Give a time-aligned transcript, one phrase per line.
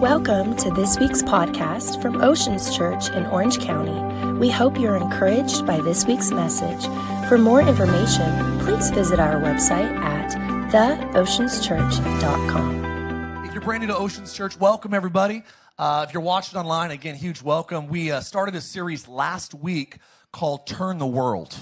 [0.00, 3.92] Welcome to this week's podcast from Oceans Church in Orange County.
[4.38, 6.86] We hope you're encouraged by this week's message.
[7.28, 10.30] For more information, please visit our website at
[10.72, 13.44] theoceanschurch.com.
[13.44, 15.42] If you're brand new to Oceans Church, welcome everybody.
[15.78, 17.88] Uh, if you're watching online, again, huge welcome.
[17.88, 19.98] We uh, started a series last week
[20.32, 21.54] called Turn the World.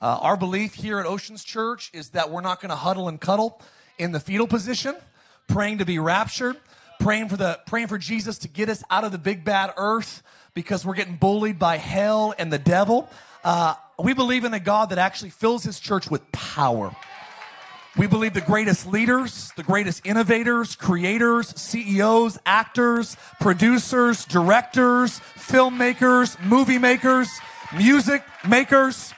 [0.00, 3.20] Uh, our belief here at Oceans Church is that we're not going to huddle and
[3.20, 3.62] cuddle
[3.96, 4.96] in the fetal position,
[5.46, 6.56] praying to be raptured,
[7.00, 10.22] praying for the praying for Jesus to get us out of the big bad earth
[10.54, 13.08] because we're getting bullied by hell and the devil.
[13.42, 16.94] Uh, we believe in a God that actually fills His church with power.
[17.96, 26.78] We believe the greatest leaders, the greatest innovators, creators, CEOs, actors, producers, directors, filmmakers, movie
[26.78, 27.28] makers,
[27.76, 29.12] music makers,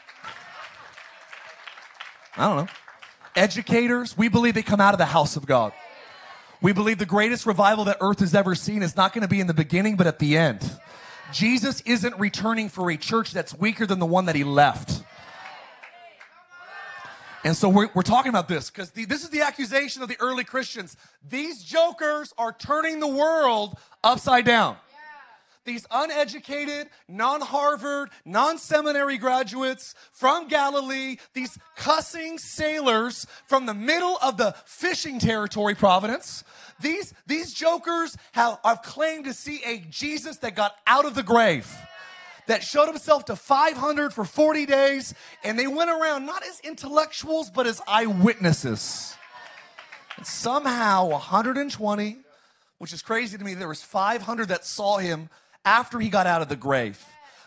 [2.37, 2.73] I don't know,
[3.37, 5.73] educators, we believe they come out of the house of God.
[6.63, 9.41] We believe the greatest revival that earth has ever seen is not going to be
[9.41, 10.71] in the beginning, but at the end.
[11.33, 15.03] Jesus isn't returning for a church that's weaker than the one that he left.
[17.45, 20.45] And so we're, we're talking about this because this is the accusation of the early
[20.45, 20.97] Christians.
[21.29, 24.77] These jokers are turning the world upside down.
[25.65, 34.19] These uneducated, non Harvard, non seminary graduates from Galilee, these cussing sailors from the middle
[34.21, 36.43] of the fishing territory, Providence,
[36.81, 41.23] these, these jokers have, have claimed to see a Jesus that got out of the
[41.23, 41.73] grave
[42.49, 47.51] that showed himself to 500 for 40 days, and they went around not as intellectuals,
[47.51, 49.15] but as eyewitnesses.
[50.17, 52.19] And somehow 120,
[52.79, 55.31] which is crazy to me, there was 500 that saw him
[55.65, 57.05] after he got out of the grave,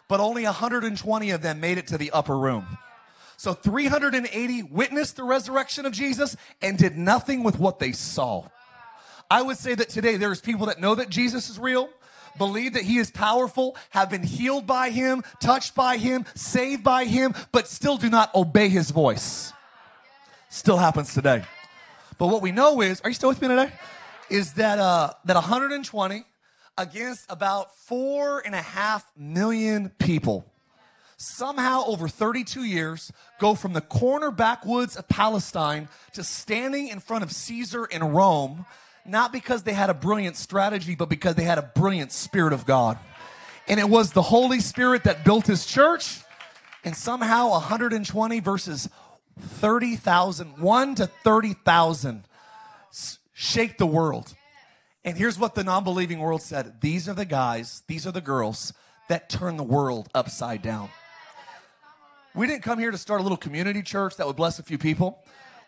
[0.08, 2.78] but only 120 of them made it to the upper room.
[3.38, 8.48] So 380 witnessed the resurrection of Jesus and did nothing with what they saw.
[9.30, 11.90] I would say that today there's people that know that Jesus is real,
[12.38, 17.06] believe that he is powerful, have been healed by him, touched by him, saved by
[17.06, 19.52] him, but still do not obey his voice.
[20.50, 21.44] Still happens today.
[22.18, 23.72] But what we know is, are you still with me today?
[24.30, 26.24] Is that uh, that 120
[26.78, 30.46] against about four and a half million people.
[31.18, 37.24] Somehow, over 32 years, go from the corner backwoods of Palestine to standing in front
[37.24, 38.66] of Caesar in Rome,
[39.06, 42.66] not because they had a brilliant strategy, but because they had a brilliant Spirit of
[42.66, 42.98] God.
[43.68, 46.20] And it was the Holy Spirit that built his church.
[46.84, 48.90] And somehow, 120 versus
[49.40, 52.24] 30,000, 1 to 30,000
[53.34, 54.34] shake the world.
[55.06, 58.22] And here's what the non believing world said these are the guys, these are the
[58.22, 58.74] girls
[59.08, 60.90] that turn the world upside down.
[62.34, 64.80] We didn't come here to start a little community church that would bless a few
[64.80, 65.24] people.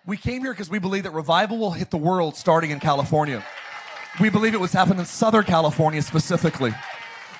[0.07, 3.45] We came here because we believe that revival will hit the world starting in California.
[4.19, 6.73] We believe it was happening in Southern California specifically.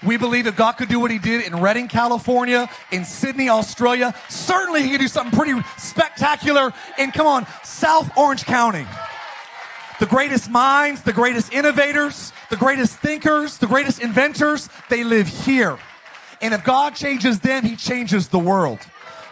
[0.05, 4.13] We believe that God could do what He did in Redding, California, in Sydney, Australia.
[4.29, 8.85] Certainly, He could do something pretty spectacular in, come on, South Orange County.
[9.99, 15.79] The greatest minds, the greatest innovators, the greatest thinkers, the greatest inventors, they live here.
[16.39, 18.79] And if God changes them, He changes the world.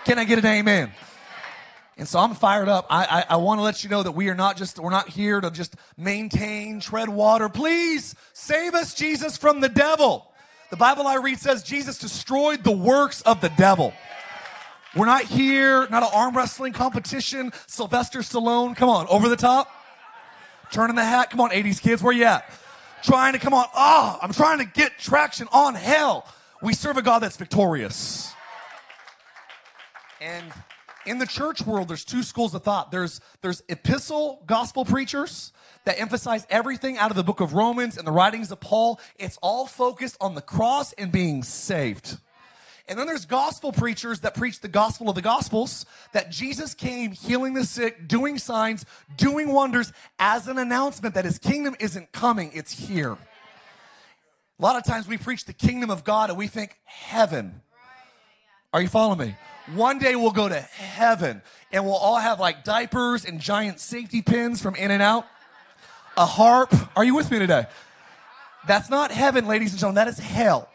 [0.05, 0.91] Can I get an amen?
[1.97, 2.87] And so I'm fired up.
[2.89, 5.07] I, I, I want to let you know that we are not just, we're not
[5.07, 7.47] here to just maintain, tread water.
[7.47, 10.31] Please save us, Jesus, from the devil.
[10.71, 13.93] The Bible I read says Jesus destroyed the works of the devil.
[14.95, 17.53] We're not here, not an arm wrestling competition.
[17.67, 19.69] Sylvester Stallone, come on, over the top.
[20.71, 21.29] Turning the hat.
[21.29, 22.49] Come on, 80s kids, where you at?
[23.03, 23.65] Trying to come on.
[23.75, 26.27] Ah, oh, I'm trying to get traction on hell.
[26.61, 28.33] We serve a God that's victorious.
[30.19, 30.51] And
[31.05, 32.91] in the church world, there's two schools of thought.
[32.91, 38.07] There's there's epistle gospel preachers that emphasize everything out of the book of Romans and
[38.07, 38.99] the writings of Paul.
[39.17, 42.17] It's all focused on the cross and being saved.
[42.87, 47.11] And then there's gospel preachers that preach the gospel of the gospels that Jesus came
[47.11, 48.85] healing the sick, doing signs,
[49.17, 53.13] doing wonders as an announcement that his kingdom isn't coming, it's here.
[53.13, 57.61] A lot of times we preach the kingdom of God and we think heaven.
[58.71, 59.35] Are you following me?
[59.73, 61.41] One day we'll go to heaven
[61.71, 65.25] and we'll all have like diapers and giant safety pins from In-N-Out,
[66.17, 66.73] a harp.
[66.95, 67.65] Are you with me today?
[68.67, 69.95] That's not heaven, ladies and gentlemen.
[69.95, 70.69] That is hell.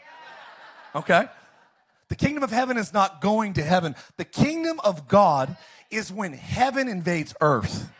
[0.95, 1.27] Okay?
[2.11, 3.95] The kingdom of heaven is not going to heaven.
[4.19, 5.57] The kingdom of God
[5.91, 7.91] is when heaven invades earth.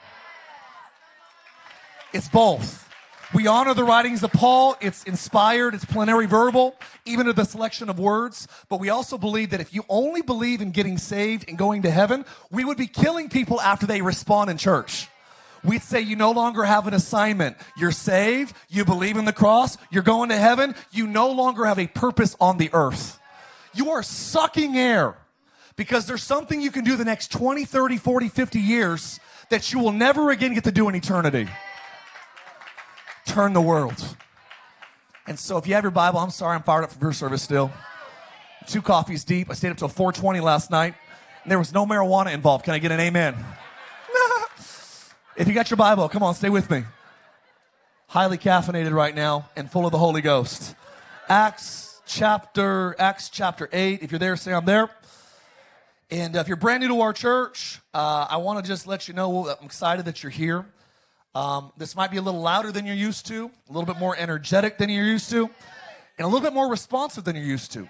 [2.13, 2.89] It's both.
[3.33, 4.77] We honor the writings of Paul.
[4.81, 6.75] It's inspired, it's plenary verbal,
[7.07, 8.49] even to the selection of words.
[8.69, 11.91] But we also believe that if you only believe in getting saved and going to
[11.93, 15.07] heaven, we would be killing people after they respond in church.
[15.63, 17.57] we'd say you no longer have an assignment.
[17.77, 21.79] You're saved, you believe in the cross, you're going to heaven, you no longer have
[21.79, 23.20] a purpose on the earth.
[23.75, 25.17] You are sucking air
[25.77, 29.21] because there's something you can do the next 20, 30, 40, 50 years
[29.51, 31.49] that you will never again get to do in eternity.
[33.27, 34.17] Turn the world.
[35.27, 37.43] And so if you have your Bible, I'm sorry, I'm fired up for your service
[37.43, 37.71] still.
[38.67, 39.51] Two coffees deep.
[39.51, 40.95] I stayed up till 420 last night,
[41.43, 42.65] and there was no marijuana involved.
[42.65, 43.35] Can I get an amen?
[45.37, 46.85] if you got your Bible, come on, stay with me.
[48.09, 50.75] Highly caffeinated right now and full of the Holy Ghost.
[51.29, 54.03] Acts chapter, Acts chapter 8.
[54.03, 54.91] If you're there, say I'm there.
[56.11, 59.15] And if you're brand new to our church, uh, I want to just let you
[59.15, 60.67] know I'm excited that you're here.
[61.37, 64.17] Um, this might be a little louder than you're used to, a little bit more
[64.17, 67.89] energetic than you're used to, and a little bit more responsive than you're used to.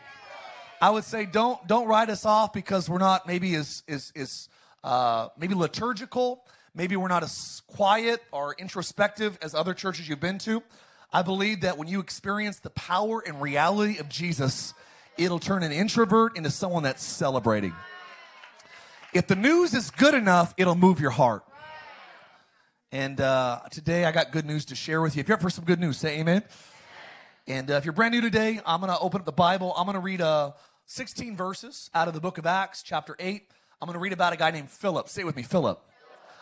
[0.82, 4.50] I would say don't don't write us off because we're not maybe as is is
[4.84, 6.44] uh, maybe liturgical,
[6.75, 10.62] maybe we're not as quiet or introspective as other churches you've been to.
[11.12, 14.74] I believe that when you experience the power and reality of Jesus,
[15.18, 17.74] it'll turn an introvert into someone that's celebrating.
[19.12, 21.42] If the news is good enough, it'll move your heart.
[22.92, 25.20] And uh, today I got good news to share with you.
[25.20, 26.44] If you're up for some good news, say amen.
[27.48, 29.74] And uh, if you're brand new today, I'm going to open up the Bible.
[29.76, 30.52] I'm going to read uh,
[30.86, 33.48] 16 verses out of the book of Acts, chapter 8.
[33.82, 35.08] I'm going to read about a guy named Philip.
[35.08, 35.80] Say with me, Philip.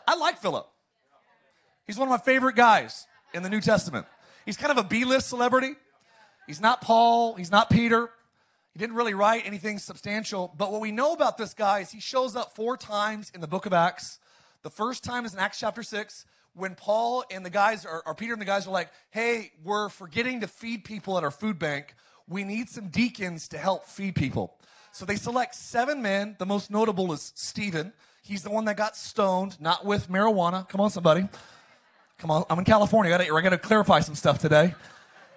[0.07, 0.67] I like Philip.
[1.87, 4.07] He's one of my favorite guys in the New Testament.
[4.49, 5.75] He's kind of a B list celebrity.
[6.47, 8.09] He's not Paul, he's not Peter,
[8.73, 12.01] he didn't really write anything substantial, but what we know about this guy is he
[12.01, 14.19] shows up four times in the book of Acts.
[14.63, 16.25] The first time is in Acts chapter 6
[16.55, 19.91] when Paul and the guys, or, or Peter and the guys are like, hey, we're
[19.91, 21.95] forgetting to feed people at our food bank.
[22.27, 24.57] We need some deacons to help feed people.
[24.93, 26.37] So they select seven men.
[26.39, 27.93] The most notable is Stephen.
[28.23, 30.67] He's the one that got stoned, not with marijuana.
[30.71, 31.29] Come on, somebody.
[32.19, 33.15] Come on, I'm in California.
[33.15, 34.75] I gotta, I gotta clarify some stuff today.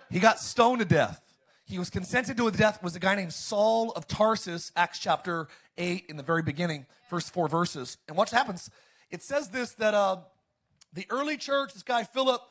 [0.10, 1.22] He got stoned to death
[1.72, 5.48] he was consented to his death was a guy named Saul of Tarsus, Acts chapter
[5.78, 7.98] 8 in the very beginning, first four verses.
[8.10, 8.69] And watch what happens?
[9.10, 10.18] It says this that uh,
[10.92, 12.42] the early church, this guy Philip,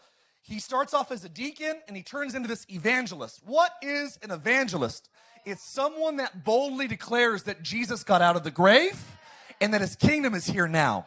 [0.41, 3.43] he starts off as a deacon and he turns into this evangelist.
[3.44, 5.11] What is an evangelist?
[5.44, 8.99] It's someone that boldly declares that Jesus got out of the grave
[9.61, 11.06] and that his kingdom is here now.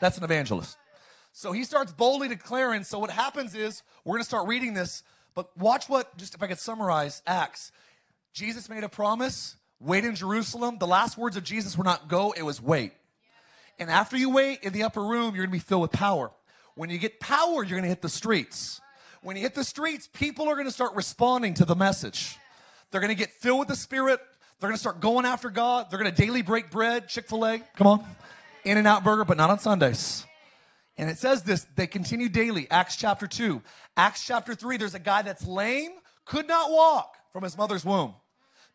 [0.00, 0.76] That's an evangelist.
[1.36, 2.84] So he starts boldly declaring.
[2.84, 5.02] So what happens is we're going to start reading this
[5.34, 7.72] but watch what, just if I could summarize Acts.
[8.32, 10.78] Jesus made a promise wait in Jerusalem.
[10.78, 12.92] The last words of Jesus were not go, it was wait.
[13.78, 16.30] And after you wait in the upper room, you're gonna be filled with power.
[16.76, 18.80] When you get power, you're gonna hit the streets.
[19.22, 22.38] When you hit the streets, people are gonna start responding to the message.
[22.90, 24.20] They're gonna get filled with the Spirit.
[24.60, 25.90] They're gonna start going after God.
[25.90, 28.04] They're gonna daily break bread, Chick fil A, come on,
[28.64, 30.24] In and Out Burger, but not on Sundays.
[30.96, 32.68] And it says this, they continue daily.
[32.70, 33.60] Acts chapter 2.
[33.96, 35.90] Acts chapter 3, there's a guy that's lame,
[36.24, 38.14] could not walk from his mother's womb.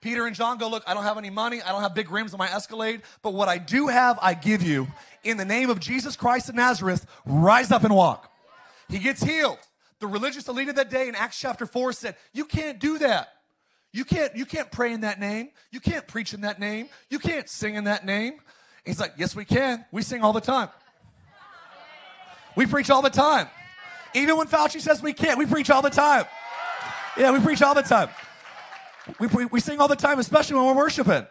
[0.01, 1.62] Peter and John go, Look, I don't have any money.
[1.62, 4.62] I don't have big rims on my Escalade, but what I do have, I give
[4.62, 4.88] you.
[5.24, 8.31] In the name of Jesus Christ of Nazareth, rise up and walk.
[8.88, 9.60] He gets healed.
[10.00, 13.30] The religious elite of that day in Acts chapter 4 said, You can't do that.
[13.92, 15.50] You can't, you can't pray in that name.
[15.71, 16.88] You can't preach in that name.
[17.10, 18.36] You can't sing in that name.
[18.86, 19.86] He's like, Yes, we can.
[19.92, 20.69] We sing all the time.
[22.56, 23.48] We preach all the time.
[24.13, 26.25] Even when Fauci says we can't, we preach all the time.
[27.18, 28.09] Yeah, we preach all the time.
[29.19, 31.26] We, we, we sing all the time, especially when we're worshiping.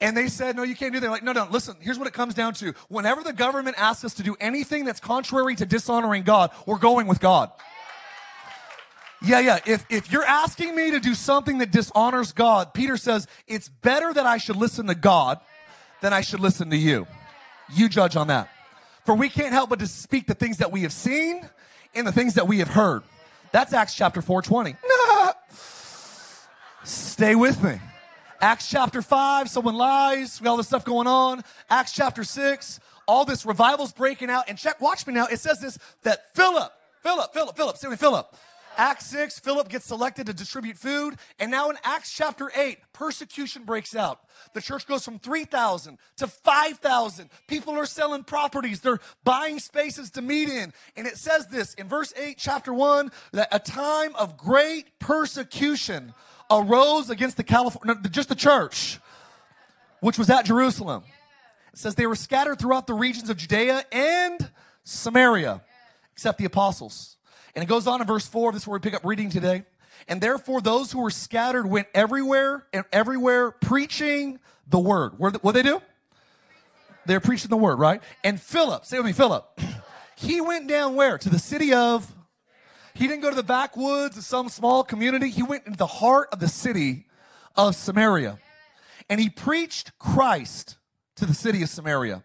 [0.00, 1.10] And they said, no, you can't do that.
[1.10, 2.74] Like, no, no, listen, here's what it comes down to.
[2.88, 7.06] Whenever the government asks us to do anything that's contrary to dishonoring God, we're going
[7.06, 7.50] with God.
[9.22, 9.58] Yeah, yeah.
[9.66, 14.12] If, if you're asking me to do something that dishonors God, Peter says, it's better
[14.14, 15.38] that I should listen to God
[16.00, 17.06] than I should listen to you.
[17.70, 18.48] You judge on that.
[19.04, 21.48] For we can't help but to speak the things that we have seen
[21.94, 23.02] and the things that we have heard.
[23.52, 24.76] That's Acts chapter 420.
[26.84, 27.80] Stay with me.
[28.40, 31.42] Acts chapter 5, someone lies, we all this stuff going on.
[31.68, 34.44] Acts chapter 6, all this revival's breaking out.
[34.48, 35.26] And check, watch me now.
[35.26, 38.34] It says this that Philip, Philip, Philip, Philip, say me, Philip.
[38.80, 41.16] Acts 6, Philip gets selected to distribute food.
[41.38, 44.20] And now in Acts chapter 8, persecution breaks out.
[44.54, 47.28] The church goes from 3,000 to 5,000.
[47.46, 50.72] People are selling properties, they're buying spaces to meet in.
[50.96, 56.14] And it says this in verse 8, chapter 1, that a time of great persecution
[56.50, 58.98] arose against the California, just the church,
[60.00, 61.02] which was at Jerusalem.
[61.74, 64.50] It says they were scattered throughout the regions of Judea and
[64.84, 65.60] Samaria,
[66.14, 67.18] except the apostles.
[67.54, 69.64] And it goes on in verse 4, this is where we pick up reading today.
[70.08, 75.18] And therefore, those who were scattered went everywhere and everywhere preaching the word.
[75.18, 75.82] What they do?
[77.06, 78.02] They're preaching the word, right?
[78.22, 79.46] And Philip, say with me, Philip.
[80.16, 81.16] He went down where?
[81.16, 82.14] To the city of.
[82.92, 85.30] He didn't go to the backwoods of some small community.
[85.30, 87.06] He went into the heart of the city
[87.56, 88.38] of Samaria.
[89.08, 90.76] And he preached Christ
[91.16, 92.22] to the city of Samaria.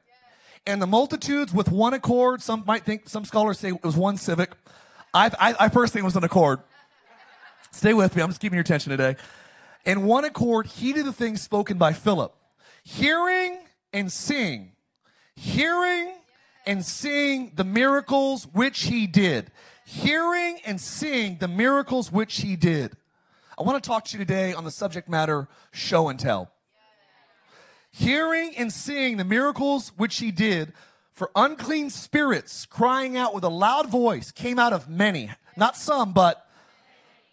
[0.67, 4.17] And the multitudes with one accord, some might think, some scholars say it was one
[4.17, 4.51] civic.
[5.15, 6.59] I, I, I think it was an accord.
[7.71, 9.15] Stay with me, I'm just keeping your attention today.
[9.85, 12.35] In one accord heeded the things spoken by Philip,
[12.83, 13.59] hearing
[13.93, 14.73] and seeing,
[15.37, 16.11] hearing
[16.65, 19.51] and seeing the miracles which he did,
[19.85, 22.97] hearing and seeing the miracles which he did.
[23.57, 26.51] I want to talk to you today on the subject matter show and tell.
[27.89, 30.73] Hearing and seeing the miracles which he did,
[31.15, 36.11] for unclean spirits crying out with a loud voice came out of many, not some,
[36.11, 36.45] but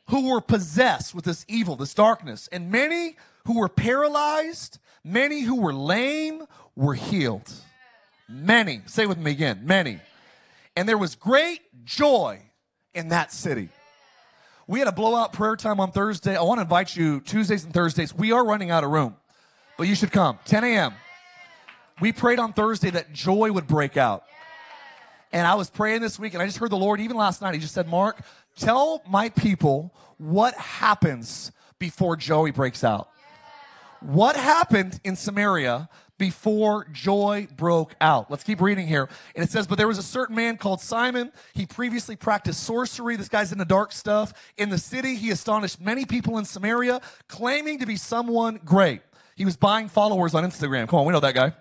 [0.09, 2.49] who were possessed with this evil, this darkness.
[2.53, 6.45] And many who were paralyzed, many who were lame
[6.77, 7.53] were healed.
[8.29, 8.83] Many.
[8.87, 9.63] Say with me again.
[9.65, 10.01] Many.
[10.77, 12.41] And there was great joy
[12.95, 13.69] in that city.
[14.69, 16.37] We had a blowout prayer time on Thursday.
[16.37, 18.15] I want to invite you Tuesdays and Thursdays.
[18.15, 19.17] We are running out of room,
[19.77, 20.39] but you should come.
[20.45, 20.95] 10 a.m.
[22.01, 24.25] We prayed on Thursday that joy would break out.
[25.33, 27.55] And I was praying this week, and I just heard the Lord, even last night,
[27.55, 28.21] He just said, Mark,
[28.57, 33.09] tell my people what happens before joy breaks out.
[34.01, 35.89] What happened in Samaria
[36.23, 38.31] before joy broke out.
[38.31, 39.09] Let's keep reading here.
[39.35, 41.33] And it says, But there was a certain man called Simon.
[41.53, 43.17] He previously practiced sorcery.
[43.17, 44.33] This guy's into dark stuff.
[44.57, 49.01] In the city, he astonished many people in Samaria, claiming to be someone great.
[49.37, 50.89] He was buying followers on Instagram.
[50.89, 51.53] Come on, we know that guy.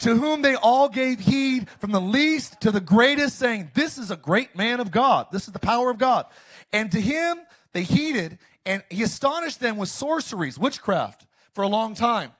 [0.00, 4.10] To whom they all gave heed from the least to the greatest, saying, This is
[4.10, 5.26] a great man of God.
[5.30, 6.26] This is the power of God.
[6.72, 7.38] And to him
[7.72, 12.32] they heeded, and he astonished them with sorceries, witchcraft, for a long time.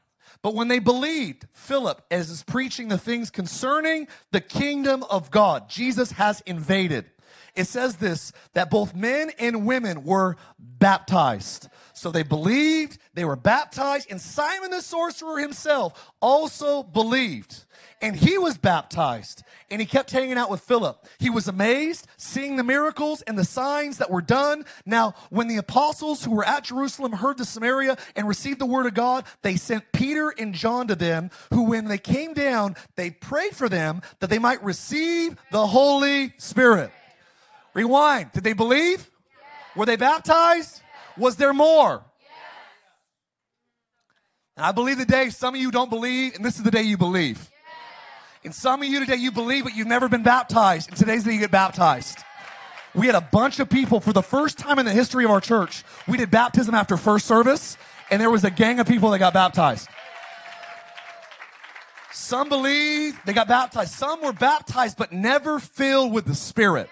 [0.42, 5.68] But when they believed Philip as is preaching the things concerning the kingdom of God,
[5.68, 7.04] Jesus has invaded.
[7.54, 11.68] It says this that both men and women were baptized.
[12.00, 17.66] So they believed, they were baptized, and Simon the sorcerer himself also believed.
[18.00, 21.06] And he was baptized, and he kept hanging out with Philip.
[21.18, 24.64] He was amazed, seeing the miracles and the signs that were done.
[24.86, 28.86] Now, when the apostles who were at Jerusalem heard the Samaria and received the word
[28.86, 33.10] of God, they sent Peter and John to them, who, when they came down, they
[33.10, 36.92] prayed for them that they might receive the Holy Spirit.
[37.74, 38.32] Rewind.
[38.32, 39.10] Did they believe?
[39.76, 40.80] Were they baptized?
[41.20, 42.02] Was there more?
[44.56, 46.96] And I believe today some of you don't believe, and this is the day you
[46.96, 47.50] believe.
[48.42, 51.30] And some of you today you believe, but you've never been baptized, and today's the
[51.30, 52.18] day you get baptized.
[52.94, 55.42] We had a bunch of people for the first time in the history of our
[55.42, 55.84] church.
[56.08, 57.76] We did baptism after first service,
[58.10, 59.88] and there was a gang of people that got baptized.
[62.12, 63.92] Some believe they got baptized.
[63.92, 66.88] Some were baptized, but never filled with the Spirit,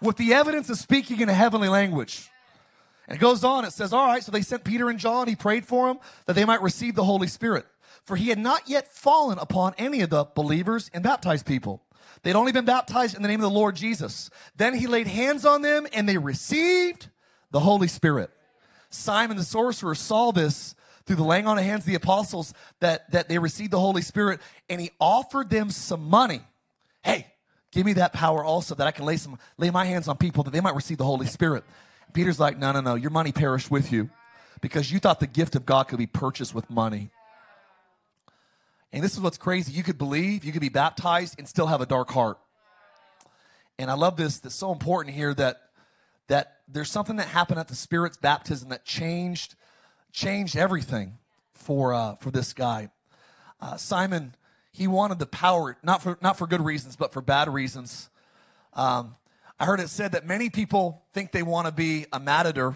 [0.00, 2.28] with the evidence of speaking in a heavenly language.
[3.12, 5.28] And it goes on, it says, All right, so they sent Peter and John.
[5.28, 7.66] He prayed for them that they might receive the Holy Spirit.
[8.02, 11.82] For he had not yet fallen upon any of the believers and baptized people.
[12.22, 14.30] They'd only been baptized in the name of the Lord Jesus.
[14.56, 17.10] Then he laid hands on them and they received
[17.50, 18.30] the Holy Spirit.
[18.88, 23.10] Simon the sorcerer saw this through the laying on of hands of the apostles that,
[23.10, 24.40] that they received the Holy Spirit
[24.70, 26.40] and he offered them some money.
[27.04, 27.26] Hey,
[27.72, 30.44] give me that power also that I can lay some lay my hands on people
[30.44, 31.64] that they might receive the Holy Spirit.
[32.12, 34.10] Peter's like, no, no, no, your money perished with you
[34.60, 37.10] because you thought the gift of God could be purchased with money.
[38.92, 39.72] And this is what's crazy.
[39.72, 42.38] You could believe, you could be baptized and still have a dark heart.
[43.78, 44.38] And I love this.
[44.38, 45.58] That's so important here that
[46.28, 49.54] that there's something that happened at the Spirit's baptism that changed
[50.12, 51.18] changed everything
[51.52, 52.90] for uh, for this guy.
[53.60, 54.34] Uh, Simon,
[54.70, 58.10] he wanted the power not for not for good reasons, but for bad reasons.
[58.74, 59.16] Um,
[59.62, 62.74] I heard it said that many people think they want to be a matador,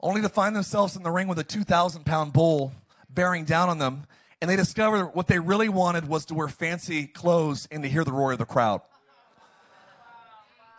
[0.00, 2.72] only to find themselves in the ring with a 2,000 pound bull
[3.08, 4.04] bearing down on them
[4.40, 8.04] and they discover what they really wanted was to wear fancy clothes and to hear
[8.04, 8.80] the roar of the crowd.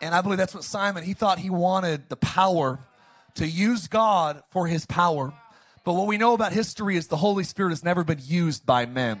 [0.00, 2.78] And I believe that's what Simon, he thought he wanted the power
[3.34, 5.32] to use God for his power.
[5.84, 8.86] But what we know about history is the Holy Spirit has never been used by
[8.86, 9.20] men.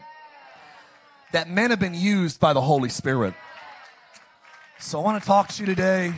[1.32, 3.34] That men have been used by the Holy Spirit.
[4.82, 6.10] So I want to talk to you today.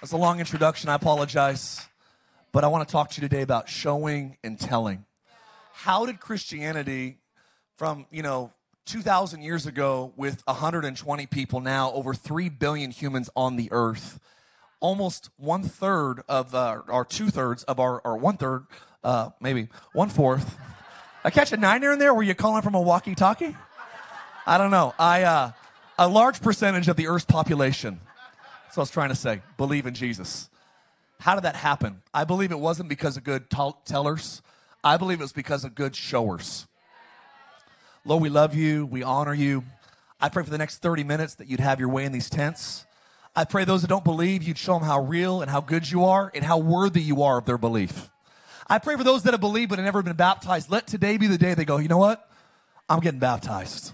[0.00, 0.88] That's a long introduction.
[0.88, 1.84] I apologize.
[2.52, 5.04] But I want to talk to you today about showing and telling.
[5.72, 7.18] How did Christianity
[7.74, 8.52] from, you know,
[8.86, 14.20] 2,000 years ago with 120 people now, over 3 billion humans on the earth.
[14.78, 18.66] Almost one third of, uh, two thirds of our, or one third,
[19.02, 20.56] uh, maybe one fourth.
[21.24, 22.14] I catch a niner in there.
[22.14, 23.56] Were you calling from a walkie talkie?
[24.46, 24.94] I don't know.
[24.96, 25.50] I, uh,
[25.98, 28.00] A large percentage of the earth's population,
[28.64, 30.50] that's what I was trying to say, believe in Jesus.
[31.20, 32.02] How did that happen?
[32.12, 34.42] I believe it wasn't because of good t- tellers.
[34.84, 36.66] I believe it was because of good showers.
[38.04, 38.84] Lord, we love you.
[38.84, 39.64] We honor you.
[40.20, 42.86] I pray for the next 30 minutes that you'd have your way in these tents.
[43.34, 46.04] I pray those that don't believe, you'd show them how real and how good you
[46.04, 48.10] are and how worthy you are of their belief.
[48.68, 50.70] I pray for those that have believed but have never been baptized.
[50.70, 52.30] Let today be the day they go, you know what?
[52.88, 53.92] I'm getting baptized.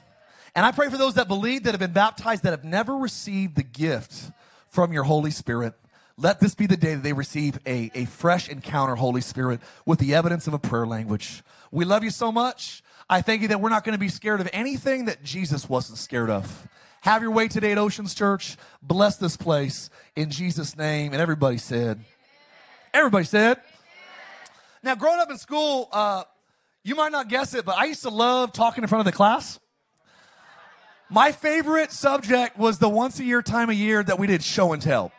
[0.55, 3.57] And I pray for those that believe that have been baptized that have never received
[3.57, 4.31] the gift
[4.69, 5.75] from your Holy Spirit.
[6.19, 9.99] Let this be the day that they receive a, a fresh encounter, Holy Spirit, with
[9.99, 11.43] the evidence of a prayer language.
[11.71, 12.83] We love you so much.
[13.09, 15.99] I thank you that we're not going to be scared of anything that Jesus wasn't
[15.99, 16.69] scared of.
[17.01, 18.57] Have your way today at Oceans Church.
[18.83, 21.13] Bless this place in Jesus' name.
[21.13, 21.99] And everybody said,
[22.95, 23.59] Everybody said.
[24.83, 26.25] Now, growing up in school, uh,
[26.85, 29.17] you might not guess it, but I used to love talking in front of the
[29.17, 29.59] class.
[31.13, 34.73] My favorite subject was the once a year time of year that we did show
[34.73, 35.13] and tell.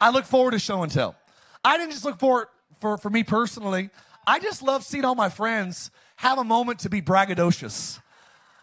[0.00, 1.14] I look forward to show and tell.
[1.62, 2.48] I didn't just look forward
[2.80, 3.90] for, for me personally.
[4.26, 8.00] I just love seeing all my friends have a moment to be braggadocious.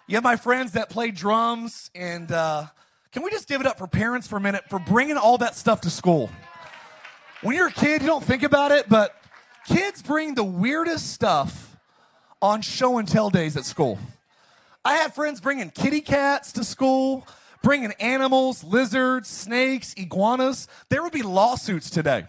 [0.08, 2.66] You have my friends that play drums, and uh,
[3.12, 5.56] can we just give it up for parents for a minute for bringing all that
[5.56, 6.32] stuff to school?
[7.42, 9.16] When you're a kid, you don't think about it, but
[9.68, 11.78] kids bring the weirdest stuff
[12.42, 14.00] on show and tell days at school.
[14.88, 17.28] I had friends bringing kitty cats to school
[17.62, 20.70] bringing animals, lizards, snakes, iguanas.
[20.88, 22.24] There would be lawsuits today.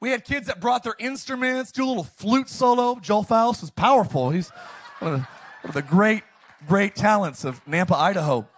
[0.00, 2.98] We had kids that brought their instruments, do a little flute solo.
[2.98, 4.30] Joel Faust was powerful.
[4.30, 4.50] He's
[4.98, 6.24] one of, the, one of the great,
[6.66, 8.48] great talents of Nampa, Idaho.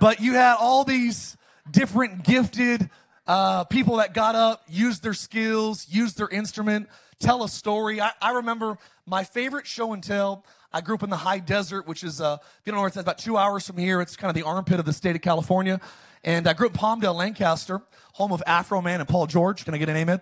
[0.00, 1.36] But you had all these
[1.70, 2.88] different gifted
[3.26, 8.00] uh, people that got up, used their skills, used their instrument, tell a story.
[8.00, 10.46] I, I remember my favorite show and tell.
[10.72, 12.88] I grew up in the high desert, which is, uh, if you don't know where
[12.88, 14.00] it's at, about two hours from here.
[14.00, 15.80] It's kind of the armpit of the state of California.
[16.22, 19.64] And I grew up in Palmdale, Lancaster, home of Afroman and Paul George.
[19.64, 20.20] Can I get an amen?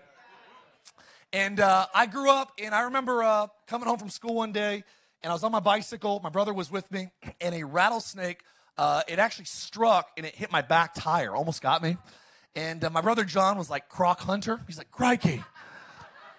[1.32, 4.84] And uh, I grew up, and I remember uh, coming home from school one day,
[5.22, 6.20] and I was on my bicycle.
[6.22, 8.42] My brother was with me, and a rattlesnake,
[8.78, 11.96] uh, it actually struck and it hit my back tire, almost got me.
[12.54, 14.60] And uh, my brother John was like Croc Hunter.
[14.66, 15.42] He's like, crikey.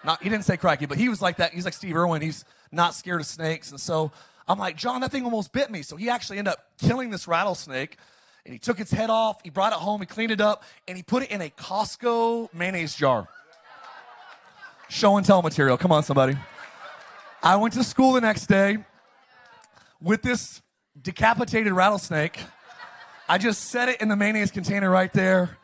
[0.03, 1.53] Not, he didn't say crikey, but he was like that.
[1.53, 2.21] He's like Steve Irwin.
[2.21, 3.71] He's not scared of snakes.
[3.71, 4.11] And so
[4.47, 5.81] I'm like, John, that thing almost bit me.
[5.81, 7.97] So he actually ended up killing this rattlesnake.
[8.45, 10.97] And he took its head off, he brought it home, he cleaned it up, and
[10.97, 13.27] he put it in a Costco mayonnaise jar.
[14.87, 15.77] Show and tell material.
[15.77, 16.35] Come on, somebody.
[17.43, 18.79] I went to school the next day
[20.01, 20.61] with this
[20.99, 22.39] decapitated rattlesnake.
[23.27, 25.57] I just set it in the mayonnaise container right there.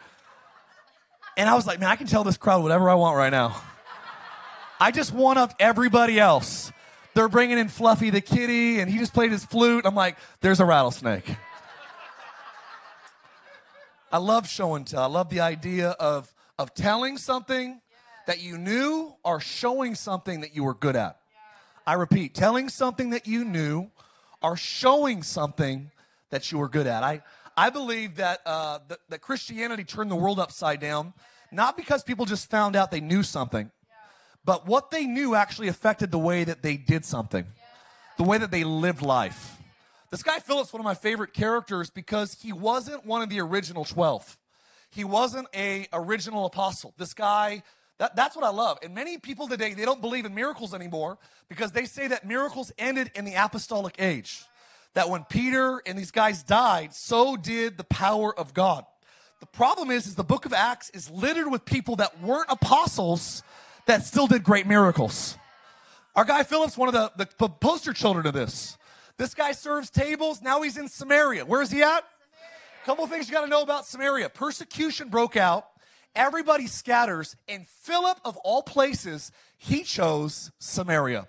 [1.37, 3.59] And I was like, man, I can tell this crowd whatever I want right now.
[4.79, 6.71] I just one up everybody else.
[7.15, 9.85] They're bringing in Fluffy the kitty, and he just played his flute.
[9.85, 11.37] I'm like, there's a rattlesnake.
[14.11, 15.01] I love show and tell.
[15.01, 17.81] I love the idea of, of telling something
[18.27, 21.17] that you knew or showing something that you were good at.
[21.87, 23.91] I repeat, telling something that you knew
[24.41, 25.91] or showing something
[26.31, 27.01] that you were good at.
[27.01, 27.21] I,
[27.55, 31.13] I believe that, uh, that, that Christianity turned the world upside down,
[31.51, 33.71] not because people just found out they knew something,
[34.45, 37.45] but what they knew actually affected the way that they did something,
[38.17, 39.57] the way that they lived life.
[40.11, 43.83] This guy Philip's one of my favorite characters because he wasn't one of the original
[43.83, 44.37] 12.
[44.91, 46.93] He wasn't a original apostle.
[46.97, 47.63] This guy
[47.97, 48.77] that, that's what I love.
[48.83, 52.71] And many people today, they don't believe in miracles anymore because they say that miracles
[52.77, 54.43] ended in the apostolic age.
[54.95, 58.85] That when Peter and these guys died, so did the power of God.
[59.39, 63.43] The problem is, is the book of Acts is littered with people that weren't apostles
[63.85, 65.37] that still did great miracles.
[66.15, 68.77] Our guy Philip's one of the, the poster children of this.
[69.17, 70.41] This guy serves tables.
[70.41, 71.45] Now he's in Samaria.
[71.45, 72.03] Where is he at?
[72.83, 74.29] A couple things you got to know about Samaria.
[74.29, 75.65] Persecution broke out.
[76.15, 77.35] Everybody scatters.
[77.47, 81.27] And Philip, of all places, he chose Samaria.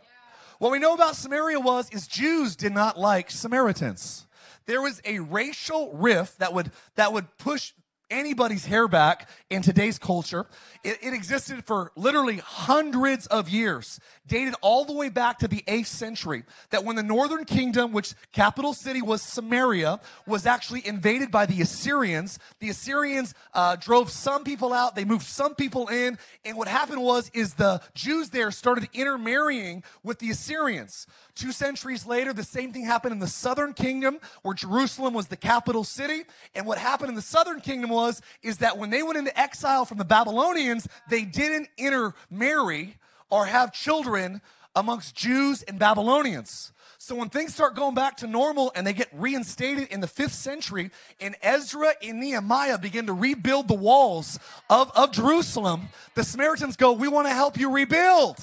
[0.58, 4.26] What we know about Samaria was is Jews did not like Samaritans.
[4.66, 7.72] There was a racial rift that would that would push
[8.10, 10.46] anybody's hair back in today's culture.
[10.84, 15.62] It, it, existed for literally hundreds of years, dated all the way back to the
[15.66, 16.44] 8th century.
[16.70, 21.60] That when the northern kingdom, which capital city was Samaria, was actually invaded by the
[21.60, 26.68] Assyrians, the Assyrians uh, drove some people out, they moved some people in, and what
[26.68, 31.06] happened was is the Jews there started intermarrying with the Assyrians.
[31.34, 35.36] Two centuries later, the same thing happened in the southern kingdom, where Jerusalem was the
[35.36, 36.22] capital city.
[36.54, 39.84] And what happened in the southern kingdom was, is that when they went into exile
[39.84, 42.96] from the Babylonians, they didn't intermarry
[43.30, 44.40] or have children
[44.74, 46.72] amongst Jews and Babylonians.
[46.98, 50.32] So when things start going back to normal and they get reinstated in the fifth
[50.32, 56.76] century, and Ezra and Nehemiah begin to rebuild the walls of, of Jerusalem, the Samaritans
[56.76, 58.38] go, We want to help you rebuild.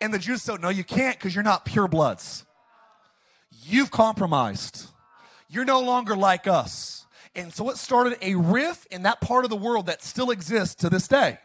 [0.00, 2.46] And the Jews said, No, you can't because you're not pure bloods.
[3.64, 4.86] You've compromised.
[5.48, 6.97] You're no longer like us.
[7.38, 10.74] And so it started a rift in that part of the world that still exists
[10.82, 11.38] to this day.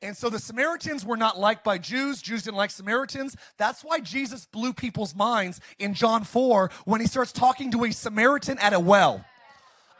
[0.00, 2.22] And so the Samaritans were not liked by Jews.
[2.22, 3.36] Jews didn't like Samaritans.
[3.56, 7.90] That's why Jesus blew people's minds in John 4 when he starts talking to a
[7.90, 9.24] Samaritan at a well.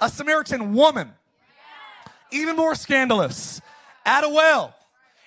[0.00, 1.10] A Samaritan woman.
[2.30, 3.60] Even more scandalous.
[4.04, 4.75] At a well.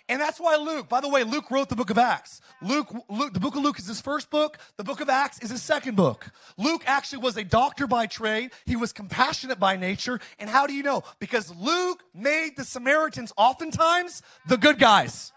[0.10, 2.42] And that's why Luke, by the way, Luke wrote the book of Acts.
[2.64, 4.58] Luke, Luke, the book of Luke is his first book.
[4.76, 6.32] The book of Acts is his second book.
[6.58, 8.50] Luke actually was a doctor by trade.
[8.66, 10.20] He was compassionate by nature.
[10.40, 11.04] And how do you know?
[11.20, 15.32] Because Luke made the Samaritans oftentimes the good guys.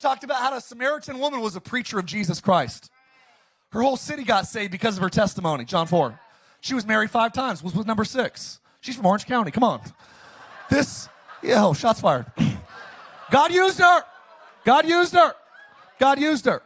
[0.00, 2.90] Talked about how a Samaritan woman was a preacher of Jesus Christ.
[3.70, 6.18] Her whole city got saved because of her testimony, John 4.
[6.60, 8.58] She was married five times, was with number six.
[8.80, 9.52] She's from Orange County.
[9.52, 9.80] Come on.
[10.68, 11.08] This,
[11.40, 12.26] yeah, shots fired.
[13.30, 14.04] God used her.
[14.64, 15.34] God used her.
[15.98, 16.62] God used her.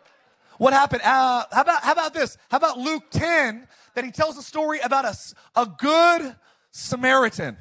[0.59, 1.03] What happened?
[1.03, 2.37] Uh, how about how about this?
[2.51, 5.17] How about Luke 10 that he tells a story about a,
[5.61, 6.37] a good
[6.71, 7.57] Samaritan?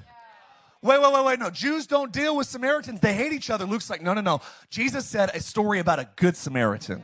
[0.81, 1.39] Wait, wait, wait, wait.
[1.39, 3.01] No, Jews don't deal with Samaritans.
[3.01, 3.65] They hate each other.
[3.65, 4.41] Luke's like, no, no, no.
[4.69, 7.03] Jesus said a story about a good Samaritan.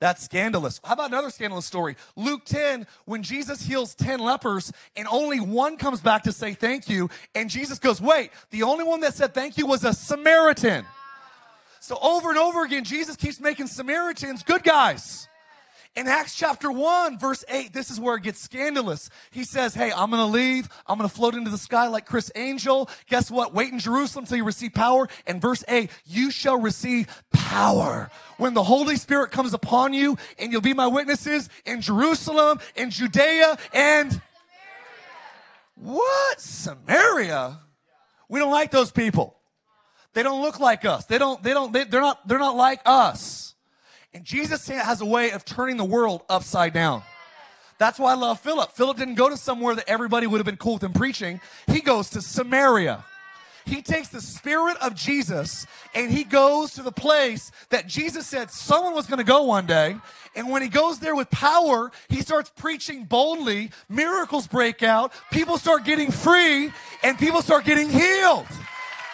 [0.00, 0.80] That's scandalous.
[0.82, 1.94] How about another scandalous story?
[2.16, 6.88] Luke 10, when Jesus heals 10 lepers and only one comes back to say thank
[6.88, 10.86] you, and Jesus goes, wait, the only one that said thank you was a Samaritan.
[11.90, 15.26] So over and over again, Jesus keeps making Samaritans good guys.
[15.96, 19.10] In Acts chapter 1, verse 8, this is where it gets scandalous.
[19.32, 20.68] He says, Hey, I'm gonna leave.
[20.86, 22.88] I'm gonna float into the sky like Criss Angel.
[23.08, 23.54] Guess what?
[23.54, 25.08] Wait in Jerusalem till you receive power.
[25.26, 30.52] And verse 8, you shall receive power when the Holy Spirit comes upon you, and
[30.52, 34.22] you'll be my witnesses in Jerusalem, in Judea, and Samaria.
[35.74, 36.40] what?
[36.40, 37.58] Samaria?
[38.28, 39.39] We don't like those people.
[40.12, 41.04] They don't look like us.
[41.06, 43.54] They don't, they don't, they, they're not, they're not like us.
[44.12, 47.02] And Jesus has a way of turning the world upside down.
[47.78, 48.72] That's why I love Philip.
[48.72, 51.40] Philip didn't go to somewhere that everybody would have been cool with him preaching.
[51.66, 53.04] He goes to Samaria.
[53.64, 58.50] He takes the spirit of Jesus and he goes to the place that Jesus said
[58.50, 59.96] someone was going to go one day.
[60.34, 63.70] And when he goes there with power, he starts preaching boldly.
[63.88, 65.12] Miracles break out.
[65.30, 68.46] People start getting free and people start getting healed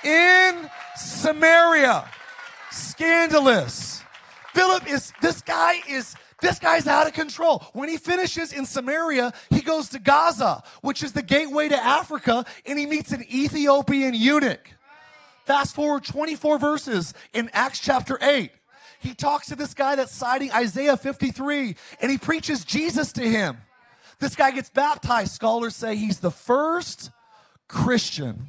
[0.05, 2.09] in Samaria.
[2.71, 4.03] Scandalous.
[4.55, 7.65] Philip is, this guy is, this guy's out of control.
[7.73, 12.45] When he finishes in Samaria, he goes to Gaza, which is the gateway to Africa,
[12.65, 14.71] and he meets an Ethiopian eunuch.
[15.45, 18.51] Fast forward 24 verses in Acts chapter 8.
[18.99, 23.59] He talks to this guy that's citing Isaiah 53, and he preaches Jesus to him.
[24.19, 25.33] This guy gets baptized.
[25.33, 27.11] Scholars say he's the first
[27.69, 28.47] Christian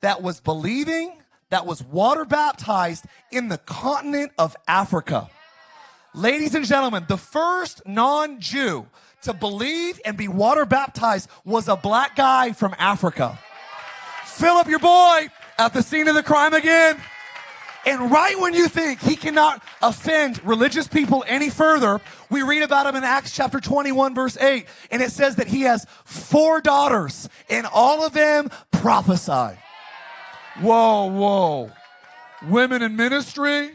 [0.00, 1.21] that was believing,
[1.52, 5.28] that was water baptized in the continent of Africa.
[6.14, 8.86] Ladies and gentlemen, the first non Jew
[9.20, 13.38] to believe and be water baptized was a black guy from Africa.
[14.24, 16.98] Philip, your boy, at the scene of the crime again.
[17.84, 22.86] And right when you think he cannot offend religious people any further, we read about
[22.86, 24.64] him in Acts chapter 21, verse 8.
[24.90, 29.58] And it says that he has four daughters, and all of them prophesy.
[30.60, 31.70] Whoa, whoa.
[32.48, 33.70] Women in ministry.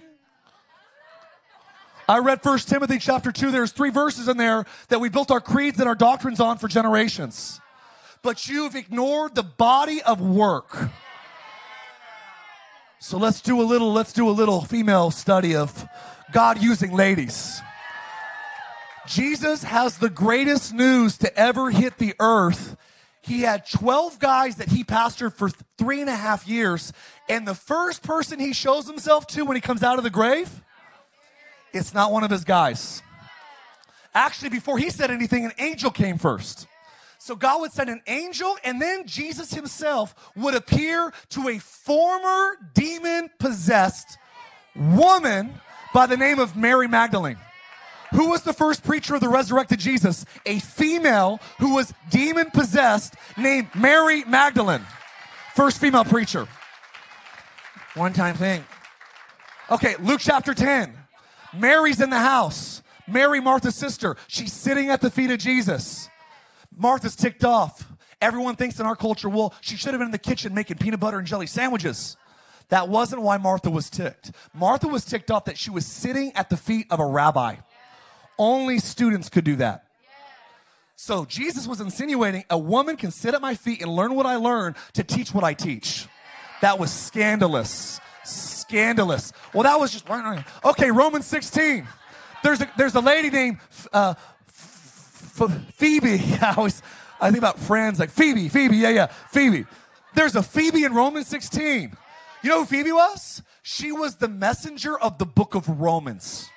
[2.10, 3.52] I read First Timothy chapter 2.
[3.52, 6.68] There's three verses in there that we built our creeds and our doctrines on for
[6.68, 7.60] generations.
[8.22, 10.90] But you've ignored the body of work.
[13.00, 15.88] So let's do a little, let's do a little female study of
[16.32, 17.62] God using ladies.
[19.08, 22.76] Jesus has the greatest news to ever hit the earth
[23.28, 26.94] he had 12 guys that he pastored for three and a half years.
[27.30, 30.64] And the first person he shows himself to when he comes out of the grave,
[31.74, 33.04] it's not one of his guys.
[34.14, 36.68] Actually, before he said anything, an angel came first.
[37.20, 42.58] So God would send an angel, and then Jesus himself would appear to a former
[42.74, 44.18] demon possessed
[44.76, 45.54] woman
[45.94, 47.38] by the name of Mary Magdalene.
[48.12, 50.26] Who was the first preacher of the resurrected Jesus?
[50.46, 54.86] A female who was demon possessed named Mary Magdalene.
[55.56, 56.48] First female preacher.
[57.96, 58.66] One time thing.
[59.70, 60.94] Okay, Luke chapter 10.
[61.54, 62.82] Mary's in the house.
[63.08, 64.16] Mary, Martha's sister.
[64.28, 66.10] She's sitting at the feet of Jesus.
[66.76, 67.92] Martha's ticked off.
[68.22, 71.00] Everyone thinks in our culture, well, she should have been in the kitchen making peanut
[71.00, 72.18] butter and jelly sandwiches.
[72.70, 74.32] That wasn't why Martha was ticked.
[74.54, 77.58] Martha was ticked off that she was sitting at the feet of a rabbi
[78.38, 79.84] Only students could do that.
[80.96, 84.36] So Jesus was insinuating a woman can sit at my feet and learn what I
[84.36, 86.08] learn to teach what I teach.
[86.62, 88.00] That was scandalous.
[88.24, 89.32] Scandalous.
[89.54, 90.10] Well, that was just
[90.66, 90.92] okay.
[90.92, 91.88] Romans 16.
[92.44, 93.58] There's a there's a lady named
[93.94, 94.16] uh,
[94.48, 96.20] Phoebe.
[96.42, 96.82] I always
[97.22, 99.66] I think about friends like Phoebe, Phoebe, yeah, yeah, Phoebe.
[100.14, 101.96] There's a Phoebe in Romans 16.
[102.44, 103.42] You know who Phoebe was?
[103.62, 106.50] She was the messenger of the book of Romans.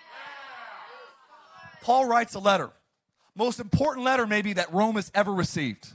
[1.82, 2.70] Paul writes a letter.
[3.34, 5.88] Most important letter, maybe, that Rome has ever received.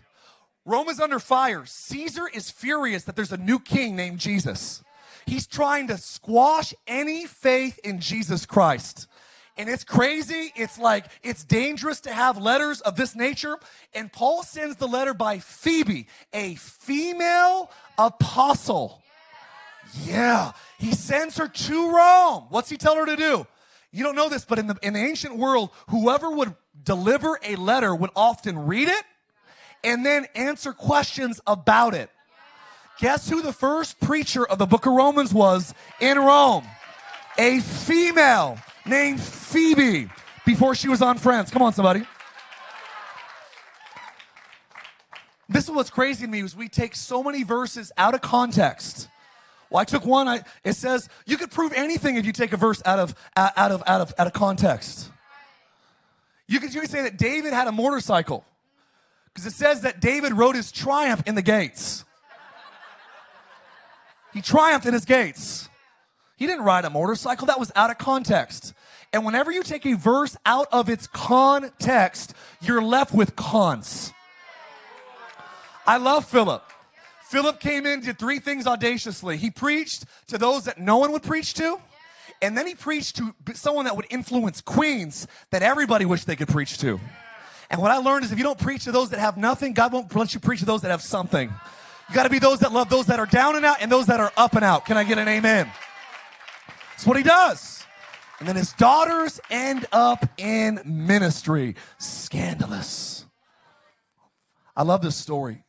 [0.66, 1.64] Rome is under fire.
[1.66, 4.84] Caesar is furious that there's a new king named Jesus.
[5.26, 9.08] He's trying to squash any faith in Jesus Christ.
[9.58, 10.52] And it's crazy.
[10.56, 13.58] It's like, it's dangerous to have letters of this nature.
[13.94, 19.02] And Paul sends the letter by Phoebe, a female apostle.
[20.04, 20.52] Yeah.
[20.78, 22.46] He sends her to Rome.
[22.50, 23.48] What's he tell her to do?
[23.96, 26.54] You don't know this, but in the, in the ancient world, whoever would
[26.84, 29.04] deliver a letter would often read it
[29.86, 32.10] and then answer questions about it.
[33.00, 36.66] Guess who the first preacher of the book of Romans was in Rome?
[37.38, 40.10] A female named Phoebe
[40.46, 41.50] before she was on Friends.
[41.50, 42.04] Come on, somebody.
[45.48, 49.08] This is what's crazy to me is we take so many verses out of context
[49.70, 50.28] well, I took one.
[50.28, 53.72] I, it says you could prove anything if you take a verse out of out
[53.72, 55.12] of out of out of context.
[56.48, 58.46] You could, you could say that David had a motorcycle
[59.34, 62.06] because it says that David rode his triumph in the gates.
[64.34, 65.70] He triumphed in his gates.
[66.38, 67.48] He didn't ride a motorcycle.
[67.48, 68.74] That was out of context.
[69.14, 74.12] And whenever you take a verse out of its context, you're left with cons.
[75.88, 76.65] I love Philip.
[77.36, 79.36] Philip came in, did three things audaciously.
[79.36, 81.82] He preached to those that no one would preach to,
[82.42, 86.48] and then he preached to someone that would influence queens that everybody wished they could
[86.48, 86.98] preach to.
[87.70, 89.92] And what I learned is if you don't preach to those that have nothing, God
[89.92, 91.54] won't let you preach to those that have something.
[92.08, 94.06] You got to be those that love those that are down and out and those
[94.06, 94.86] that are up and out.
[94.86, 95.70] Can I get an amen?
[96.92, 97.84] That's what he does.
[98.40, 101.76] And then his daughters end up in ministry.
[101.98, 103.26] Scandalous.
[104.74, 105.65] I love this story.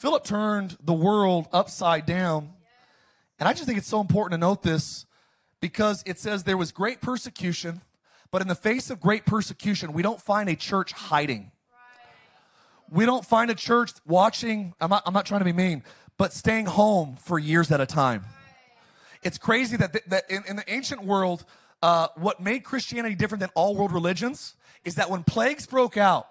[0.00, 2.54] Philip turned the world upside down.
[3.38, 5.04] And I just think it's so important to note this
[5.60, 7.82] because it says there was great persecution,
[8.30, 11.52] but in the face of great persecution, we don't find a church hiding.
[12.90, 15.84] We don't find a church watching, I'm not, I'm not trying to be mean,
[16.16, 18.24] but staying home for years at a time.
[19.22, 21.44] It's crazy that, that in, in the ancient world,
[21.82, 26.26] uh, what made Christianity different than all world religions is that when plagues broke out,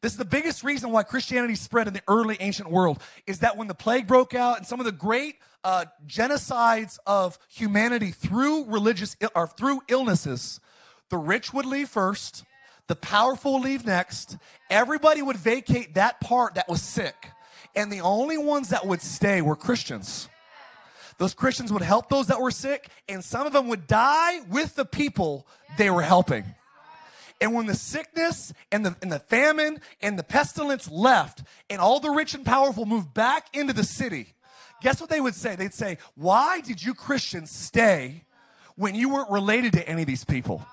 [0.00, 3.56] this is the biggest reason why Christianity spread in the early ancient world is that
[3.56, 8.64] when the plague broke out and some of the great uh, genocides of humanity through
[8.66, 10.60] religious or through illnesses,
[11.08, 12.44] the rich would leave first,
[12.86, 14.36] the powerful would leave next.
[14.70, 17.30] Everybody would vacate that part that was sick,
[17.74, 20.28] and the only ones that would stay were Christians.
[21.18, 24.76] Those Christians would help those that were sick, and some of them would die with
[24.76, 26.44] the people they were helping.
[27.40, 32.00] And when the sickness and the, and the famine and the pestilence left, and all
[32.00, 34.34] the rich and powerful moved back into the city,
[34.82, 35.54] guess what they would say?
[35.54, 38.24] They'd say, Why did you Christians stay
[38.74, 40.66] when you weren't related to any of these people?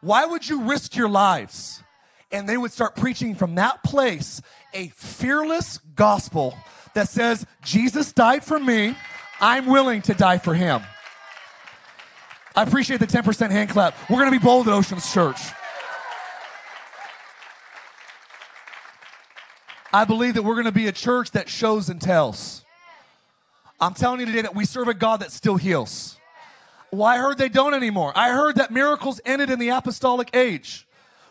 [0.00, 1.82] Why would you risk your lives?
[2.30, 4.40] And they would start preaching from that place
[4.74, 6.56] a fearless gospel
[6.94, 8.94] that says, Jesus died for me,
[9.40, 10.82] I'm willing to die for him.
[12.54, 13.94] I appreciate the 10% hand clap.
[14.10, 15.38] We're gonna be bold at Oceans Church.
[19.92, 22.64] I believe that we're going to be a church that shows and tells.
[23.80, 26.18] I'm telling you today that we serve a God that still heals.
[26.92, 28.12] Well, I heard they don't anymore.
[28.14, 30.86] I heard that miracles ended in the apostolic age.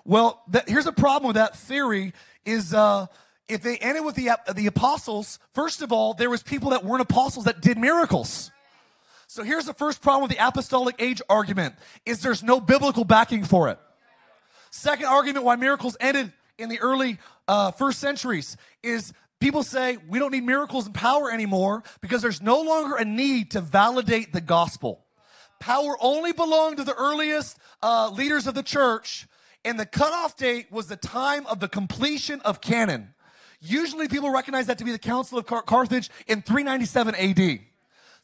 [0.06, 2.14] Well, that, here's a problem with that theory
[2.46, 3.08] is uh,
[3.48, 7.02] if they ended with the, the apostles, first of all, there was people that weren't
[7.02, 8.52] apostles that did miracles.
[9.28, 13.44] So here's the first problem with the apostolic age argument is there's no biblical backing
[13.44, 13.78] for it.
[14.72, 17.18] Second argument why miracles ended in the early
[17.48, 22.42] uh, first centuries is people say we don't need miracles and power anymore because there's
[22.42, 25.06] no longer a need to validate the gospel.
[25.60, 29.28] Power only belonged to the earliest uh, leaders of the church,
[29.66, 33.14] and the cutoff date was the time of the completion of canon.
[33.60, 37.60] Usually, people recognize that to be the Council of Car- Carthage in 397 AD.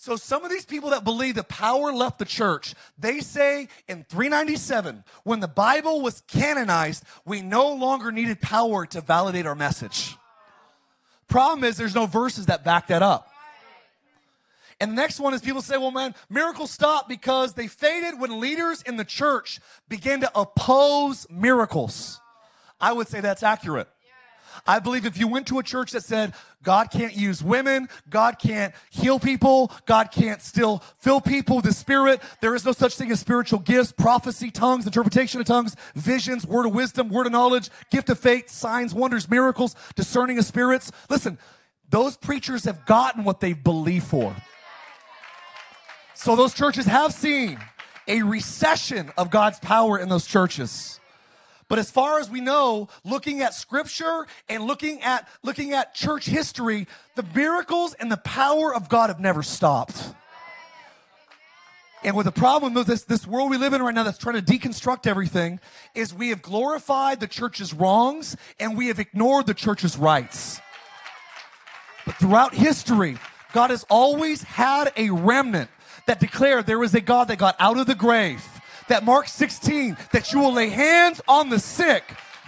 [0.04, 4.04] So some of these people that believe that power left the church, they say in
[4.10, 10.18] 397, when the Bible was canonized, we no longer needed power to validate our message.
[11.30, 13.32] Problem is, there's no verses that back that up.
[14.82, 18.42] And the next one is people say, well, man, miracles stopped because they faded when
[18.42, 22.20] leaders in the church began to oppose miracles.
[22.78, 23.88] I would say that's accurate.
[24.66, 28.40] I believe if you went to a church that said, God can't use women, God
[28.40, 32.96] can't heal people, God can't still fill people with the Spirit, there is no such
[32.96, 37.32] thing as spiritual gifts, prophecy, tongues, interpretation of tongues, visions, word of wisdom, word of
[37.32, 40.92] knowledge, gift of faith, signs, wonders, miracles, discerning of spirits.
[41.10, 41.38] Listen,
[41.90, 44.36] those preachers have gotten what they believe for.
[46.14, 47.60] So those churches have seen
[48.08, 51.00] a recession of God's power in those churches.
[51.74, 56.28] But as far as we know, looking at scripture and looking at looking at church
[56.28, 60.14] history, the miracles and the power of God have never stopped.
[62.04, 64.36] And with the problem with this, this world we live in right now that's trying
[64.36, 65.60] to deconstruct everything
[65.96, 70.62] is we have glorified the church's wrongs and we have ignored the church's rights.
[72.06, 73.18] But throughout history,
[73.52, 75.72] God has always had a remnant
[76.06, 78.53] that declared there was a God that got out of the grave
[78.88, 82.04] that Mark 16, that you will lay hands on the sick,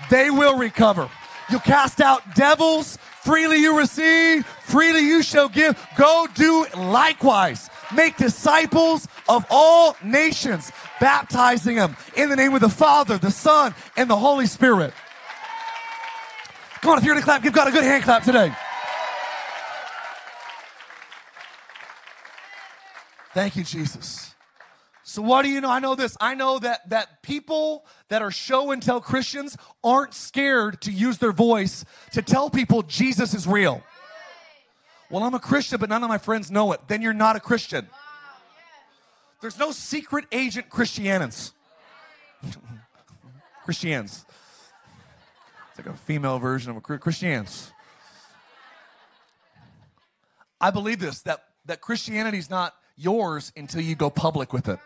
[0.10, 1.10] they will recover.
[1.50, 5.80] You'll cast out devils, freely you receive, freely you shall give.
[5.98, 7.70] Go do likewise.
[7.96, 13.76] Make disciples of all nations, baptizing them in the name of the Father, the Son,
[13.96, 14.94] and the Holy Spirit.
[16.82, 18.54] Come on, if you're gonna clap, give God a good hand clap today.
[23.34, 24.35] Thank you, Jesus.
[25.16, 25.70] So what do you know?
[25.72, 26.18] I know this.
[26.20, 31.20] I know that that people that are show and tell Christians aren't scared to use
[31.20, 33.82] their voice to tell people Jesus is real.
[35.10, 36.82] Well, I'm a Christian, but none of my friends know it.
[36.90, 37.88] Then you're not a Christian.
[39.40, 41.54] There's no secret agent Christianans.
[43.64, 44.26] Christians.
[45.70, 47.72] It's like a female version of a Christians.
[50.60, 54.80] I believe this that that Christianity is not yours until you go public with it.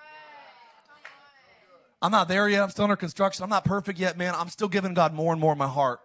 [2.02, 2.62] I'm not there yet.
[2.64, 3.44] I'm still under construction.
[3.44, 4.34] I'm not perfect yet, man.
[4.36, 6.00] I'm still giving God more and more in my heart.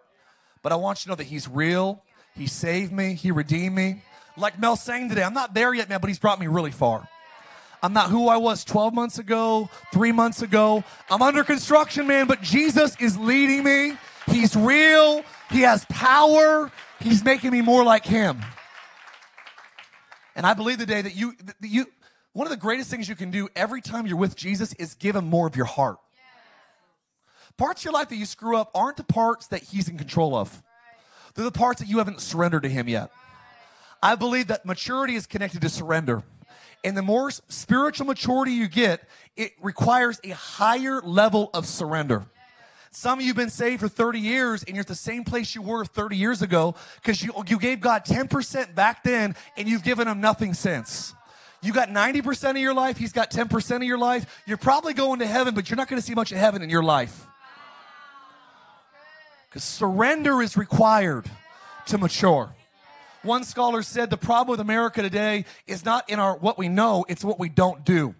[0.61, 2.03] But I want you to know that He's real.
[2.35, 3.13] He saved me.
[3.13, 4.01] He redeemed me.
[4.37, 7.07] Like Mel sang today, I'm not there yet, man, but He's brought me really far.
[7.81, 10.83] I'm not who I was 12 months ago, three months ago.
[11.09, 13.95] I'm under construction, man, but Jesus is leading me.
[14.25, 15.23] He's real.
[15.51, 16.71] He has power.
[16.99, 18.41] He's making me more like Him.
[20.35, 21.85] And I believe today that you, that you,
[22.35, 25.15] one of the greatest things you can do every time you're with Jesus is give
[25.15, 25.99] him more of your heart.
[27.57, 30.35] Parts of your life that you screw up aren't the parts that he's in control
[30.35, 30.61] of.
[31.33, 33.09] They're the parts that you haven't surrendered to him yet.
[34.03, 36.23] I believe that maturity is connected to surrender.
[36.83, 42.25] And the more spiritual maturity you get, it requires a higher level of surrender.
[42.91, 45.55] Some of you have been saved for 30 years and you're at the same place
[45.55, 49.83] you were 30 years ago because you, you gave God 10% back then and you've
[49.83, 51.13] given him nothing since.
[51.65, 54.43] You got 90% of your life, he's got 10% of your life.
[54.45, 56.69] You're probably going to heaven, but you're not going to see much of heaven in
[56.69, 57.25] your life.
[59.49, 61.25] Because surrender is required
[61.87, 62.53] to mature.
[63.23, 67.03] One scholar said the problem with America today is not in our what we know,
[67.09, 68.13] it's what we don't do.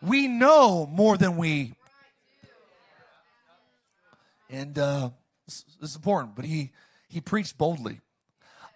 [0.00, 1.74] We know more than we.
[4.48, 5.10] And uh,
[5.44, 6.70] this is important, but he
[7.08, 8.00] he preached boldly.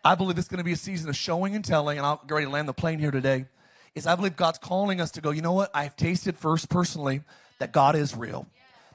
[0.04, 2.35] I believe is going to be a season of showing and telling, and I'll get
[2.35, 3.46] ready to land the plane here today
[3.94, 5.70] is I believe God's calling us to go, you know what?
[5.74, 7.22] I've tasted first personally
[7.59, 8.46] that God is real,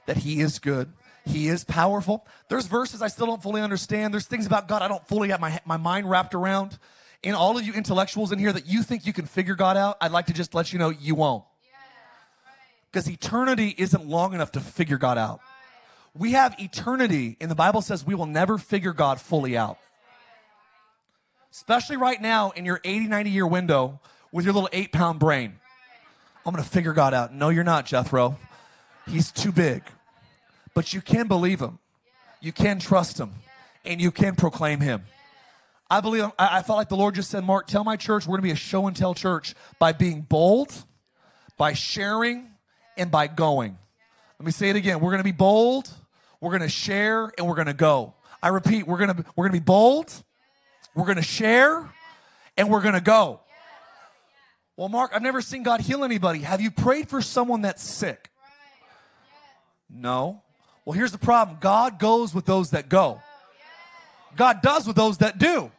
[0.06, 0.92] that He is good,
[1.24, 2.26] He is powerful.
[2.48, 4.12] There's verses I still don't fully understand.
[4.12, 6.78] There's things about God I don't fully have my, my mind wrapped around.
[7.22, 9.96] And all of you intellectuals in here that you think you can figure God out,
[10.00, 11.44] I'd like to just let you know you won't.
[12.90, 15.40] Because eternity isn't long enough to figure God out.
[16.14, 19.78] We have eternity, and the Bible says we will never figure God fully out.
[21.52, 24.00] Especially right now in your 80, 90 year window
[24.32, 25.54] with your little eight pound brain.
[26.44, 27.34] I'm going to figure God out.
[27.34, 28.38] No, you're not, Jethro.
[29.06, 29.82] He's too big.
[30.74, 31.78] But you can believe him,
[32.40, 33.32] you can trust him,
[33.84, 35.02] and you can proclaim him.
[35.90, 38.42] I believe, I, felt like the Lord just said, Mark, tell my church we're going
[38.42, 40.72] to be a show and tell church by being bold,
[41.58, 42.48] by sharing,
[42.96, 43.76] and by going.
[44.38, 45.00] Let me say it again.
[45.00, 45.90] We're going to be bold,
[46.40, 48.14] we're going to share, and we're going to go.
[48.40, 50.12] I repeat, we're going to, we're going to be bold,
[50.94, 51.92] we're going to share,
[52.56, 53.40] and we're going to go.
[54.80, 56.38] Well, Mark, I've never seen God heal anybody.
[56.38, 58.30] Have you prayed for someone that's sick?
[59.90, 60.40] No.
[60.86, 63.20] Well, here's the problem God goes with those that go,
[64.36, 65.70] God does with those that do.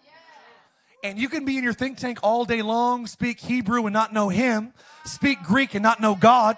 [1.04, 4.14] And you can be in your think tank all day long, speak Hebrew and not
[4.14, 4.72] know Him,
[5.04, 6.56] speak Greek and not know God.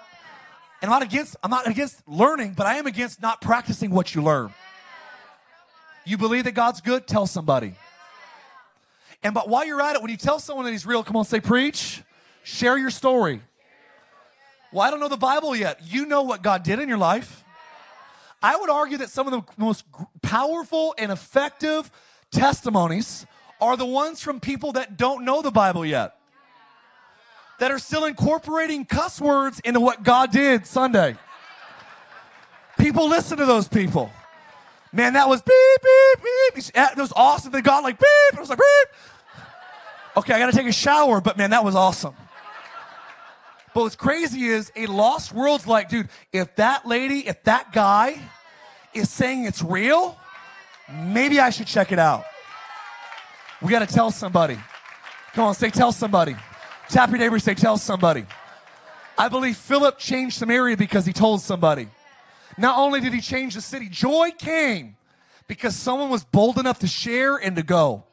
[0.82, 4.14] And I'm not against, I'm not against learning, but I am against not practicing what
[4.14, 4.52] you learn.
[6.04, 7.06] You believe that God's good?
[7.06, 7.72] Tell somebody.
[9.22, 11.24] And but while you're at it, when you tell someone that He's real, come on,
[11.24, 12.02] say preach
[12.44, 13.40] Share your story.
[14.70, 15.80] Well, I don't know the Bible yet.
[15.84, 17.42] You know what God did in your life.
[18.42, 19.84] I would argue that some of the most
[20.20, 21.90] powerful and effective
[22.30, 23.24] testimonies
[23.60, 26.16] are the ones from people that don't know the Bible yet,
[27.60, 31.16] that are still incorporating cuss words into what God did Sunday.
[32.78, 34.10] People listen to those people.
[34.92, 36.64] Man, that was beep, beep, beep.
[36.74, 37.52] That was awesome.
[37.52, 38.34] They got like beep.
[38.34, 38.88] It was like beep.
[40.18, 42.14] Okay, I got to take a shower, but man, that was awesome.
[43.74, 48.20] But what's crazy is a lost world's like, dude, if that lady, if that guy
[48.94, 50.16] is saying it's real,
[50.88, 52.24] maybe I should check it out.
[53.60, 54.58] We got to tell somebody.
[55.32, 56.36] Come on, say, tell somebody.
[56.88, 58.26] Tap your neighbor, say, tell somebody.
[59.18, 61.88] I believe Philip changed Samaria because he told somebody.
[62.56, 64.96] Not only did he change the city, joy came
[65.48, 68.04] because someone was bold enough to share and to go.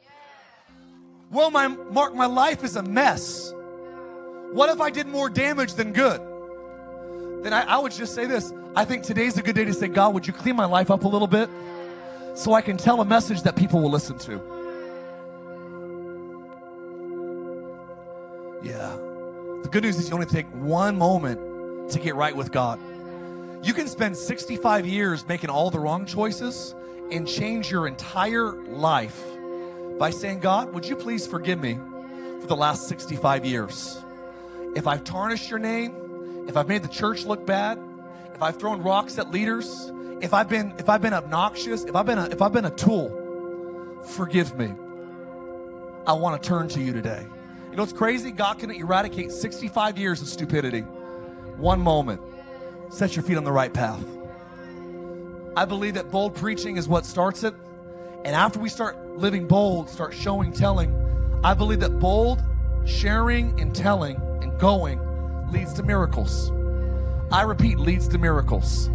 [1.30, 3.54] Well, my Mark, my life is a mess.
[4.52, 6.20] What if I did more damage than good?
[7.42, 8.52] Then I, I would just say this.
[8.76, 11.04] I think today's a good day to say, God, would you clean my life up
[11.04, 11.48] a little bit
[12.34, 14.32] so I can tell a message that people will listen to?
[18.62, 18.94] Yeah.
[19.62, 22.78] The good news is you only take one moment to get right with God.
[23.62, 26.74] You can spend 65 years making all the wrong choices
[27.10, 29.22] and change your entire life
[29.98, 31.78] by saying, God, would you please forgive me
[32.40, 34.02] for the last 65 years?
[34.74, 37.78] If I've tarnished your name, if I've made the church look bad,
[38.34, 42.06] if I've thrown rocks at leaders, if I've been if I've been obnoxious, if I've
[42.06, 44.72] been a, if I've been a tool, forgive me.
[46.06, 47.26] I want to turn to you today.
[47.70, 48.32] You know what's crazy?
[48.32, 50.80] God can eradicate 65 years of stupidity.
[50.80, 52.20] One moment.
[52.90, 54.04] Set your feet on the right path.
[55.56, 57.54] I believe that bold preaching is what starts it.
[58.24, 62.42] And after we start living bold, start showing, telling, I believe that bold
[62.84, 65.00] sharing and telling and going
[65.52, 66.50] leads to miracles.
[67.30, 68.90] I repeat, leads to miracles.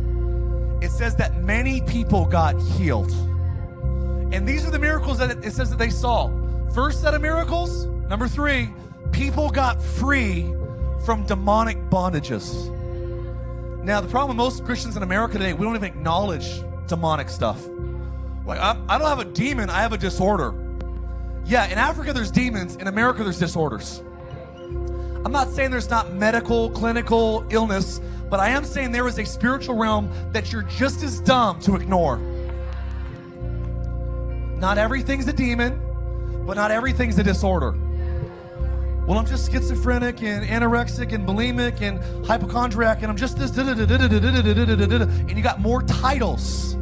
[0.81, 3.11] It says that many people got healed.
[4.31, 6.29] And these are the miracles that it says that they saw.
[6.73, 8.69] First set of miracles, number three,
[9.11, 10.53] people got free
[11.05, 12.73] from demonic bondages.
[13.83, 17.65] Now, the problem with most Christians in America today, we don't even acknowledge demonic stuff.
[18.45, 20.53] Like, I, I don't have a demon, I have a disorder.
[21.45, 24.03] Yeah, in Africa there's demons, in America there's disorders.
[25.25, 27.99] I'm not saying there's not medical, clinical illness,
[28.29, 31.75] but I am saying there is a spiritual realm that you're just as dumb to
[31.75, 32.17] ignore.
[34.57, 35.81] Not everything's a demon,
[36.45, 37.75] but not everything's a disorder.
[39.05, 43.79] Well, I'm just schizophrenic and anorexic and bulimic and hypochondriac, and I'm just this, and
[45.29, 46.75] you got more titles.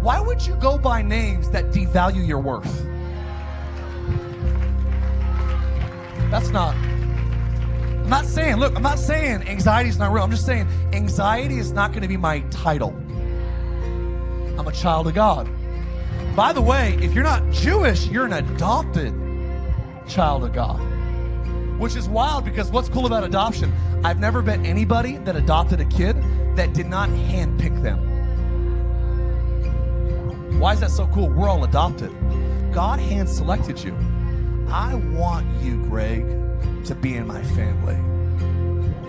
[0.00, 2.86] Why would you go by names that devalue your worth?
[6.30, 6.74] That's not.
[8.08, 10.24] I'm not saying, look, I'm not saying anxiety is not real.
[10.24, 12.96] I'm just saying anxiety is not going to be my title.
[14.58, 15.46] I'm a child of God.
[16.34, 19.12] By the way, if you're not Jewish, you're an adopted
[20.08, 20.80] child of God.
[21.78, 23.74] Which is wild because what's cool about adoption?
[24.02, 26.16] I've never met anybody that adopted a kid
[26.56, 27.98] that did not handpick them.
[30.58, 31.28] Why is that so cool?
[31.28, 32.10] We're all adopted.
[32.72, 33.94] God hand selected you.
[34.70, 36.24] I want you, Greg,
[36.88, 37.96] to be in my family.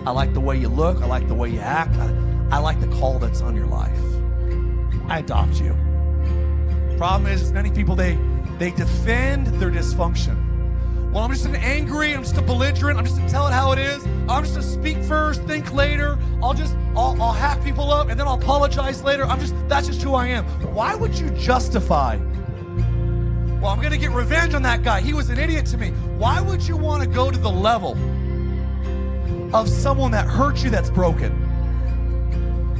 [0.04, 1.00] I like the way you look.
[1.00, 1.96] I like the way you act.
[1.96, 2.14] I,
[2.50, 3.98] I like the call that's on your life.
[5.08, 5.74] I adopt you.
[6.98, 8.18] Problem is, many people they
[8.58, 10.36] they defend their dysfunction.
[11.10, 13.72] Well, I'm just an angry, I'm just a belligerent, I'm just to tell it how
[13.72, 14.04] it is.
[14.28, 16.18] I'm just to speak first, think later.
[16.42, 19.24] I'll just, I'll, I'll hack people up and then I'll apologize later.
[19.24, 20.44] I'm just, that's just who I am.
[20.72, 22.18] Why would you justify?
[23.60, 25.02] Well, I'm going to get revenge on that guy.
[25.02, 25.90] He was an idiot to me.
[26.16, 27.92] Why would you want to go to the level
[29.54, 31.30] of someone that hurt you that's broken?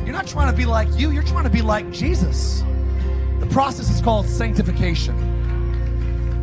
[0.06, 2.64] You're not trying to be like you, you're trying to be like Jesus.
[3.40, 5.14] The process is called sanctification.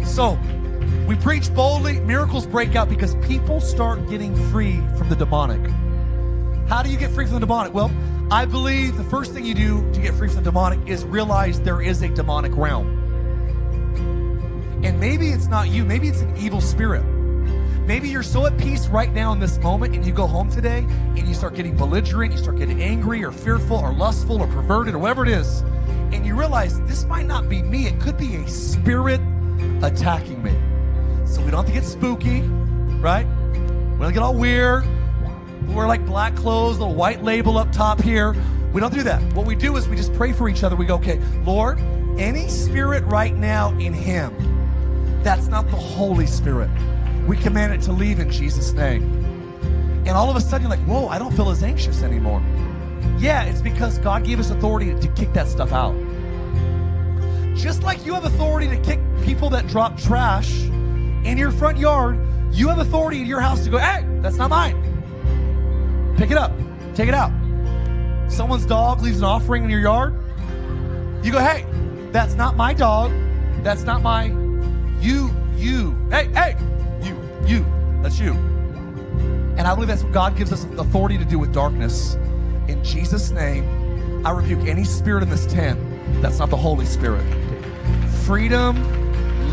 [0.05, 0.37] So,
[1.07, 5.71] we preach boldly, miracles break out because people start getting free from the demonic.
[6.69, 7.73] How do you get free from the demonic?
[7.73, 7.91] Well,
[8.29, 11.59] I believe the first thing you do to get free from the demonic is realize
[11.59, 13.06] there is a demonic realm.
[14.83, 17.03] And maybe it's not you, maybe it's an evil spirit.
[17.87, 20.79] Maybe you're so at peace right now in this moment, and you go home today
[20.79, 24.93] and you start getting belligerent, you start getting angry or fearful or lustful or perverted
[24.93, 25.61] or whatever it is,
[26.11, 29.21] and you realize this might not be me, it could be a spirit
[29.81, 30.51] attacking me.
[31.25, 32.41] So we don't have to get spooky,
[32.99, 33.25] right?
[33.25, 34.85] We don't get all weird.
[35.65, 38.35] We wear like black clothes, little white label up top here.
[38.73, 39.21] We don't do that.
[39.33, 40.75] What we do is we just pray for each other.
[40.75, 41.79] We go, okay, Lord,
[42.17, 44.56] any spirit right now in him
[45.23, 46.69] that's not the Holy Spirit,
[47.27, 49.03] we command it to leave in Jesus' name.
[50.05, 52.41] And all of a sudden, you're like, whoa, I don't feel as anxious anymore.
[53.17, 55.95] Yeah, it's because God gave us authority to kick that stuff out.
[57.55, 62.19] Just like you have authority to kick people that drop trash in your front yard,
[62.51, 64.83] you have authority in your house to go, hey, that's not mine.
[66.17, 66.53] Pick it up,
[66.93, 67.31] take it out.
[68.29, 70.13] Someone's dog leaves an offering in your yard.
[71.23, 71.65] You go, hey,
[72.11, 73.11] that's not my dog.
[73.63, 74.29] That's not my,
[74.99, 75.97] you, you.
[76.09, 76.57] Hey, hey,
[77.01, 77.65] you, you.
[78.01, 78.33] That's you.
[79.57, 82.15] And I believe that's what God gives us authority to do with darkness.
[82.67, 85.79] In Jesus' name, I rebuke any spirit in this tent
[86.21, 87.25] that's not the Holy Spirit.
[88.25, 88.75] Freedom,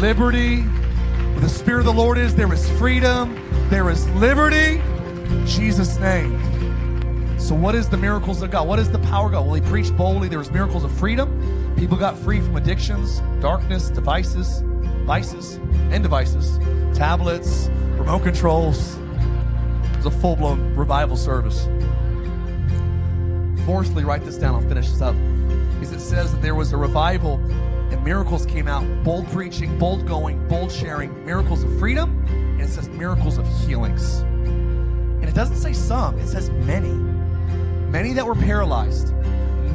[0.00, 0.62] liberty.
[0.62, 3.34] Where the Spirit of the Lord is, there is freedom,
[3.70, 4.80] there is liberty.
[5.46, 6.38] Jesus' name.
[7.38, 8.66] So, what is the miracles of God?
[8.66, 9.46] What is the power of God?
[9.46, 10.28] Well, he preached boldly.
[10.28, 11.74] There was miracles of freedom.
[11.76, 14.62] People got free from addictions, darkness, devices,
[15.04, 15.56] vices,
[15.90, 16.58] and devices,
[16.96, 18.96] tablets, remote controls.
[18.96, 21.68] It was a full blown revival service.
[23.66, 24.54] Fourthly, write this down.
[24.54, 25.14] I'll finish this up.
[25.74, 27.34] Because it says that there was a revival
[27.90, 32.68] and miracles came out bold preaching, bold going, bold sharing, miracles of freedom, and it
[32.68, 34.20] says miracles of healings.
[34.20, 36.92] And it doesn't say some, it says many.
[37.90, 39.14] Many that were paralyzed,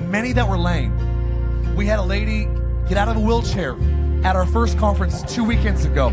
[0.07, 1.75] many that were lame.
[1.75, 2.49] We had a lady
[2.88, 3.75] get out of a wheelchair
[4.24, 6.09] at our first conference two weekends ago.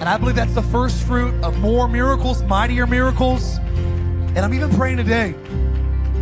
[0.00, 3.58] And I believe that's the first fruit of more miracles, mightier miracles.
[3.58, 5.34] And I'm even praying today.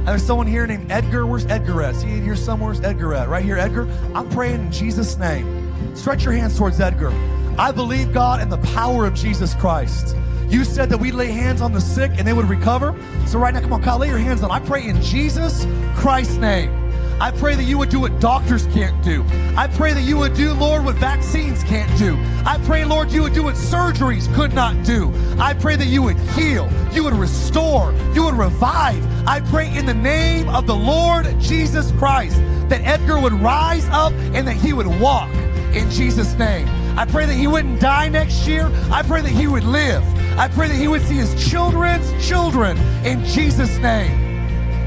[0.07, 1.27] There's someone here named Edgar.
[1.27, 1.97] Where's Edgar at?
[1.97, 2.73] See here somewhere?
[2.73, 3.29] Where's Edgar at?
[3.29, 3.89] Right here, Edgar.
[4.15, 5.95] I'm praying in Jesus' name.
[5.97, 7.11] Stretch your hands towards Edgar.
[7.59, 10.17] I believe, God, in the power of Jesus Christ.
[10.49, 12.95] You said that we lay hands on the sick and they would recover.
[13.27, 14.51] So right now, come on, Kyle, lay your hands on.
[14.51, 15.67] I pray in Jesus
[15.97, 16.86] Christ's name.
[17.19, 19.25] I pray that you would do what doctors can't do.
[19.57, 22.15] I pray that you would do, Lord, what vaccines can't do.
[22.45, 25.13] I pray, Lord, you would do what surgeries could not do.
[25.39, 29.03] I pray that you would heal, you would restore, you would revive.
[29.27, 32.37] I pray in the name of the Lord Jesus Christ
[32.69, 35.33] that Edgar would rise up and that he would walk
[35.75, 36.69] in Jesus' name.
[36.99, 38.71] I pray that he wouldn't die next year.
[38.91, 40.05] I pray that he would live.
[40.39, 44.26] I pray that he would see his children's children in Jesus' name.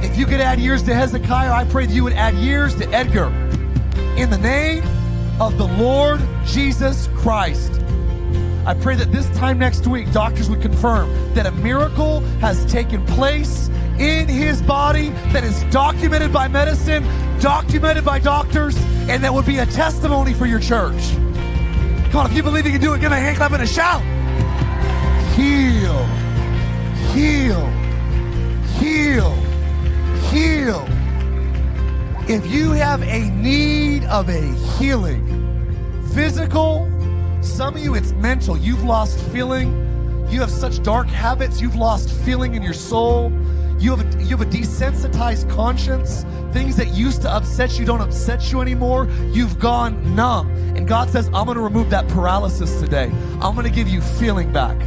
[0.02, 2.88] If you could add years to Hezekiah, I pray that you would add years to
[2.90, 3.28] Edgar.
[4.16, 4.84] In the name
[5.42, 7.82] of the Lord Jesus Christ.
[8.66, 13.06] I pray that this time next week, doctors would confirm that a miracle has taken
[13.08, 17.04] place in his body that is documented by medicine,
[17.42, 18.78] documented by doctors,
[19.10, 21.12] and that would be a testimony for your church.
[22.12, 23.68] Come on, if you believe you can do it, give a hand clap and a
[23.68, 24.02] shout.
[25.36, 26.06] Heal,
[27.12, 27.68] heal,
[28.80, 29.49] heal
[30.30, 30.86] heal.
[32.28, 34.42] If you have a need of a
[34.78, 35.26] healing,
[36.14, 36.88] physical,
[37.42, 38.56] some of you it's mental.
[38.56, 39.88] You've lost feeling.
[40.30, 41.60] You have such dark habits.
[41.60, 43.32] You've lost feeling in your soul.
[43.80, 46.26] You have a, you have a desensitized conscience.
[46.54, 49.08] Things that used to upset you don't upset you anymore.
[49.32, 50.52] You've gone numb.
[50.76, 53.10] And God says, I'm going to remove that paralysis today.
[53.42, 54.80] I'm going to give you feeling back.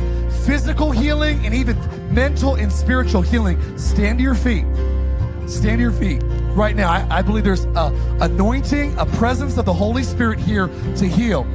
[0.44, 1.76] Physical healing and even
[2.14, 3.78] mental and spiritual healing.
[3.78, 4.66] Stand to your feet.
[5.46, 6.22] Stand to your feet
[6.54, 6.90] right now.
[6.90, 11.46] I, I believe there's a anointing, a presence of the Holy Spirit here to heal.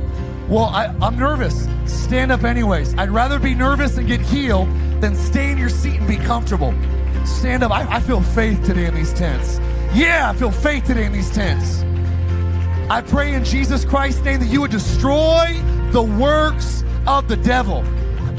[0.48, 1.68] Well, I, I'm nervous.
[1.86, 2.96] Stand up anyways.
[2.96, 4.70] I'd rather be nervous and get healed
[5.02, 6.74] than stay in your seat and be comfortable.
[7.26, 7.72] Stand up.
[7.72, 9.60] I, I feel faith today in these tents.
[9.94, 11.84] Yeah, I feel faith today in these tents.
[12.90, 15.62] I pray in Jesus Christ's name that you would destroy
[15.92, 17.84] the works of the devil.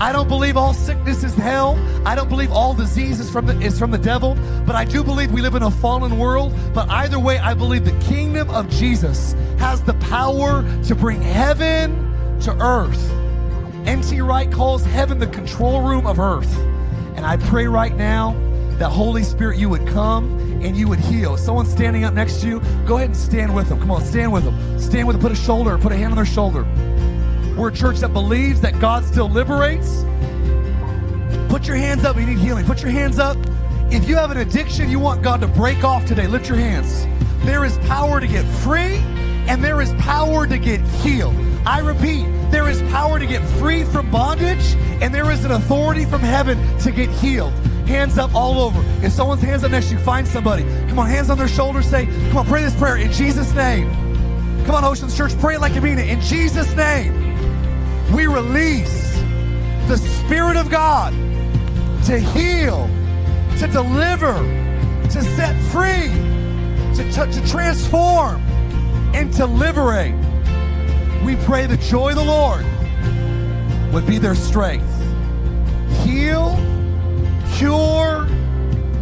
[0.01, 1.77] I don't believe all sickness is hell.
[2.07, 5.03] I don't believe all disease is from the, is from the devil, but I do
[5.03, 6.55] believe we live in a fallen world.
[6.73, 12.39] But either way, I believe the kingdom of Jesus has the power to bring heaven
[12.43, 13.11] to earth.
[13.89, 14.21] N.T.
[14.21, 16.57] Wright calls heaven the control room of earth.
[17.17, 18.35] And I pray right now
[18.79, 21.37] that Holy Spirit, you would come and you would heal.
[21.37, 23.81] Someone standing up next to you, go ahead and stand with them.
[23.81, 24.79] Come on, stand with them.
[24.79, 25.23] Stand with them.
[25.23, 26.63] Put a shoulder, put a hand on their shoulder.
[27.59, 30.05] We're a church that believes that God still liberates.
[31.49, 32.17] Put your hands up.
[32.17, 32.65] You need healing.
[32.65, 33.37] Put your hands up.
[33.91, 37.05] If you have an addiction you want God to break off today, lift your hands.
[37.45, 38.99] There is power to get free
[39.49, 41.35] and there is power to get healed.
[41.67, 46.05] I repeat, there is power to get free from bondage and there is an authority
[46.05, 47.53] from heaven to get healed.
[47.89, 48.81] Hands up all over.
[49.05, 50.63] If someone's hands up next to you, find somebody.
[50.89, 51.91] Come on, hands on their shoulders.
[51.91, 53.91] Say, come on, pray this prayer in Jesus' name.
[54.65, 56.09] Come on, Oceans Church, pray it like you mean it.
[56.09, 57.28] In Jesus' name
[58.15, 59.15] we release
[59.87, 61.13] the Spirit of God
[62.07, 62.87] to heal,
[63.59, 64.35] to deliver,
[65.11, 66.09] to set free,
[66.95, 68.41] to, to, transform,
[69.15, 70.15] and to liberate.
[71.25, 72.65] We pray the joy of the Lord
[73.93, 74.87] would be their strength.
[76.05, 76.57] heal,
[77.57, 78.27] cure,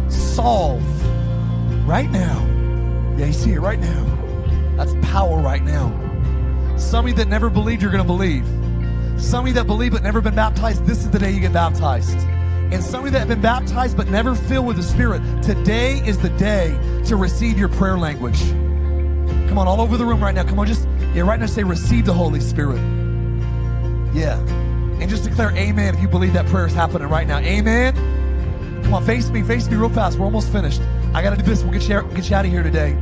[0.09, 0.83] solve
[1.87, 2.45] right now.
[3.17, 4.03] Yeah, you see it right now.
[4.75, 5.93] That's power right now.
[6.77, 8.45] Somebody that never believed, you're going to believe.
[9.17, 11.51] Some of you that believe but never been baptized, this is the day you get
[11.53, 12.17] baptized.
[12.17, 16.05] And some of you that have been baptized but never filled with the Spirit, today
[16.05, 18.39] is the day to receive your prayer language.
[19.47, 20.43] Come on, all over the room right now.
[20.43, 22.79] Come on, just, yeah, right now say, receive the Holy Spirit.
[24.13, 24.39] Yeah.
[24.99, 27.39] And just declare amen if you believe that prayer is happening right now.
[27.39, 27.95] Amen.
[28.83, 30.19] Come on, face me, face me real fast.
[30.19, 30.81] We're almost finished.
[31.13, 31.63] I got to do this.
[31.63, 32.97] We'll get you, get you out of here today.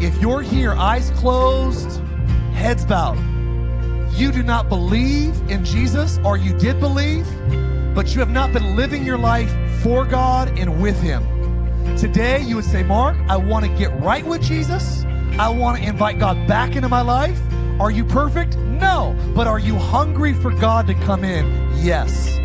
[0.00, 2.00] If you're here, eyes closed,
[2.52, 3.18] heads bowed,
[4.18, 7.26] you do not believe in Jesus, or you did believe,
[7.94, 9.52] but you have not been living your life
[9.82, 11.22] for God and with Him.
[11.96, 15.04] Today, you would say, Mark, I want to get right with Jesus.
[15.38, 17.38] I want to invite God back into my life.
[17.78, 18.56] Are you perfect?
[18.56, 19.14] No.
[19.34, 21.46] But are you hungry for God to come in?
[21.84, 22.36] Yes.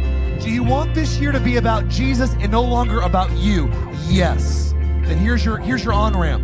[0.44, 3.72] Do you want this year to be about Jesus and no longer about you?
[4.08, 4.74] Yes.
[5.04, 6.44] Then here's your here's your on ramp.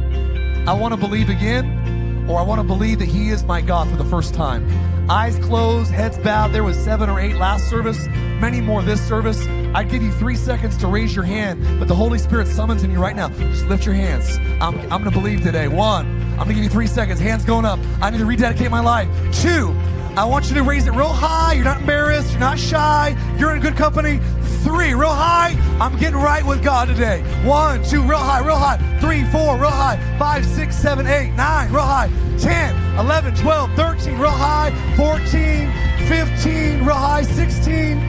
[0.67, 3.89] I want to believe again, or I want to believe that He is my God
[3.89, 4.67] for the first time.
[5.09, 6.51] Eyes closed, heads bowed.
[6.51, 8.07] There was seven or eight last service,
[8.41, 9.47] many more this service.
[9.73, 12.91] I'd give you three seconds to raise your hand, but the Holy Spirit summons in
[12.91, 13.29] you right now.
[13.29, 14.37] Just lift your hands.
[14.59, 15.69] I'm, I'm going to believe today.
[15.69, 17.21] One, I'm going to give you three seconds.
[17.21, 17.79] Hands going up.
[18.01, 19.07] I need to rededicate my life.
[19.41, 19.73] Two,
[20.17, 21.53] I want you to raise it real high.
[21.53, 22.31] You're not embarrassed.
[22.31, 23.15] You're not shy.
[23.39, 24.19] You're in good company.
[24.63, 25.55] Three, real high.
[25.79, 27.21] I'm getting right with God today.
[27.45, 28.77] One, two, real high, real high.
[28.99, 29.97] Three, four, real high.
[30.19, 32.11] Five, six, seven, eight, nine, real high.
[32.39, 34.71] 10, 11, 12, 13, real high.
[34.95, 35.71] 14,
[36.07, 37.21] 15, real high.
[37.21, 37.99] 16,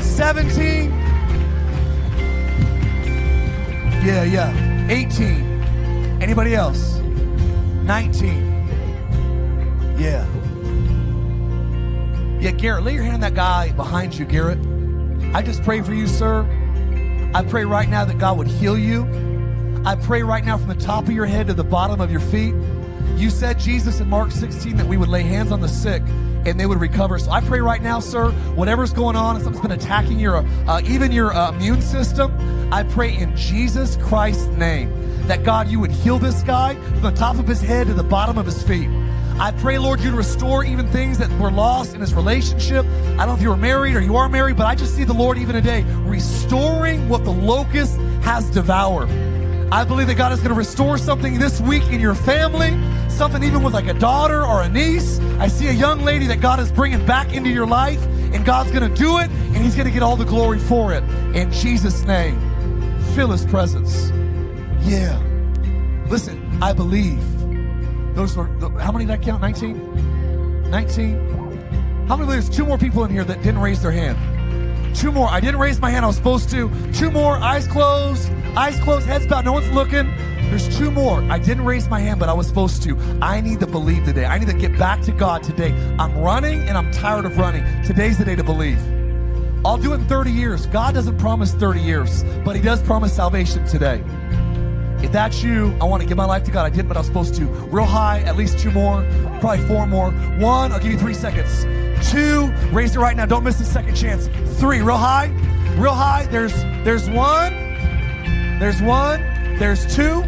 [0.00, 0.90] 17.
[4.02, 4.88] Yeah, yeah.
[4.88, 6.22] 18.
[6.22, 6.96] Anybody else?
[7.84, 8.52] 19.
[9.98, 10.26] Yeah.
[12.40, 14.58] Yeah, Garrett, lay your hand on that guy behind you, Garrett.
[15.34, 16.46] I just pray for you, sir.
[17.34, 19.04] I pray right now that God would heal you.
[19.84, 22.20] I pray right now from the top of your head to the bottom of your
[22.20, 22.54] feet.
[23.16, 26.02] You said, Jesus, in Mark 16, that we would lay hands on the sick
[26.44, 27.18] and they would recover.
[27.18, 30.80] So I pray right now, sir, whatever's going on, if something's been attacking your, uh,
[30.84, 32.32] even your uh, immune system,
[32.72, 34.90] I pray in Jesus Christ's name
[35.26, 38.02] that God, you would heal this guy from the top of his head to the
[38.02, 38.88] bottom of his feet.
[39.38, 42.84] I pray, Lord, you to restore even things that were lost in his relationship.
[42.84, 45.04] I don't know if you were married or you are married, but I just see
[45.04, 49.08] the Lord even today restoring what the locust has devoured.
[49.72, 53.42] I believe that God is going to restore something this week in your family, something
[53.42, 55.18] even with like a daughter or a niece.
[55.38, 58.04] I see a young lady that God is bringing back into your life,
[58.34, 60.92] and God's going to do it, and He's going to get all the glory for
[60.92, 61.02] it.
[61.34, 62.38] In Jesus' name,
[63.14, 64.10] feel His presence.
[64.82, 65.18] Yeah.
[66.06, 67.24] Listen, I believe.
[68.14, 68.48] Those were,
[68.78, 69.40] how many did I count?
[69.40, 70.70] 19?
[70.70, 72.06] 19?
[72.08, 74.18] How many there's two more people in here that didn't raise their hand?
[74.94, 75.28] Two more.
[75.28, 76.04] I didn't raise my hand.
[76.04, 76.70] I was supposed to.
[76.92, 77.36] Two more.
[77.36, 78.30] Eyes closed.
[78.56, 79.06] Eyes closed.
[79.06, 79.44] Heads bowed.
[79.44, 80.06] No one's looking.
[80.50, 81.22] There's two more.
[81.30, 82.98] I didn't raise my hand, but I was supposed to.
[83.22, 84.26] I need to believe today.
[84.26, 85.72] I need to get back to God today.
[85.98, 87.64] I'm running and I'm tired of running.
[87.84, 88.78] Today's the day to believe.
[89.64, 90.66] I'll do it in 30 years.
[90.66, 94.04] God doesn't promise 30 years, but He does promise salvation today.
[95.02, 96.64] If that's you, I want to give my life to God.
[96.64, 97.46] I did, but I was supposed to.
[97.46, 99.06] Real high, at least two more,
[99.40, 100.10] probably four more.
[100.10, 101.64] One, I'll give you three seconds.
[102.10, 103.26] Two, raise it right now.
[103.26, 104.28] Don't miss the second chance.
[104.58, 105.26] Three, real high,
[105.76, 106.26] real high.
[106.26, 107.52] There's there's one,
[108.58, 109.20] there's one,
[109.58, 110.22] there's two.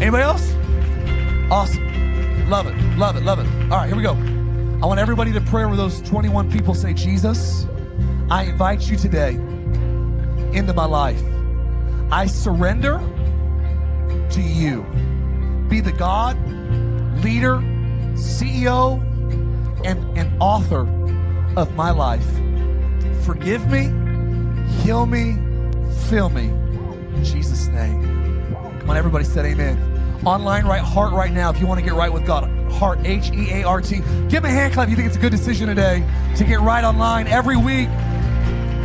[0.00, 0.52] Anybody else?
[1.50, 2.48] Awesome.
[2.48, 3.46] Love it, love it, love it.
[3.70, 4.14] All right, here we go.
[4.82, 7.66] I want everybody to pray where those 21 people say, Jesus,
[8.30, 9.34] I invite you today
[10.52, 11.22] into my life.
[12.10, 12.98] I surrender
[14.30, 14.82] to you.
[15.68, 16.36] Be the God,
[17.22, 17.58] leader,
[18.14, 19.00] CEO,
[19.84, 20.80] and, and author
[21.56, 22.26] of my life.
[23.24, 23.90] Forgive me,
[24.82, 25.36] heal me,
[26.08, 26.44] fill me.
[27.16, 28.02] In Jesus' name.
[28.80, 29.78] Come on, everybody said amen.
[30.24, 32.48] Online, right heart right now if you want to get right with God.
[32.72, 34.00] Heart, H E A R T.
[34.28, 36.06] Give me a hand clap if you think it's a good decision today
[36.36, 37.88] to get right online every week.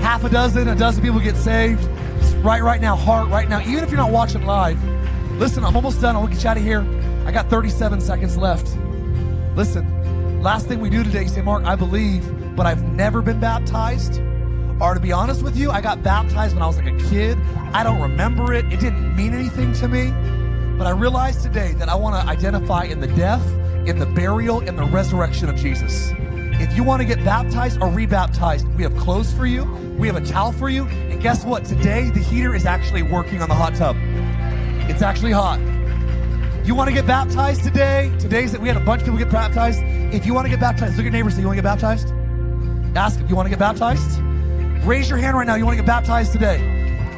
[0.01, 1.87] Half a dozen, a dozen people get saved
[2.43, 4.81] right right now, heart right now, even if you're not watching live.
[5.33, 6.15] Listen, I'm almost done.
[6.15, 6.81] I'll get you out of here.
[7.25, 8.77] I got 37 seconds left.
[9.55, 9.85] Listen,
[10.41, 14.21] last thing we do today, you say, Mark, I believe, but I've never been baptized.
[14.79, 17.37] Or to be honest with you, I got baptized when I was like a kid.
[17.73, 18.65] I don't remember it.
[18.71, 20.11] It didn't mean anything to me.
[20.77, 23.45] But I realized today that I want to identify in the death,
[23.87, 26.11] in the burial, in the resurrection of Jesus.
[26.59, 29.65] If you want to get baptized or rebaptized, we have clothes for you,
[29.97, 31.65] we have a towel for you, and guess what?
[31.65, 33.95] Today, the heater is actually working on the hot tub.
[34.89, 35.59] It's actually hot.
[36.67, 38.11] You want to get baptized today?
[38.19, 39.79] Today's that we had a bunch of people get baptized.
[40.13, 41.69] If you want to get baptized, look at your neighbors say, You want to get
[41.69, 42.09] baptized?
[42.93, 44.19] Ask if you want to get baptized.
[44.85, 45.55] Raise your hand right now.
[45.55, 46.59] You want to get baptized today?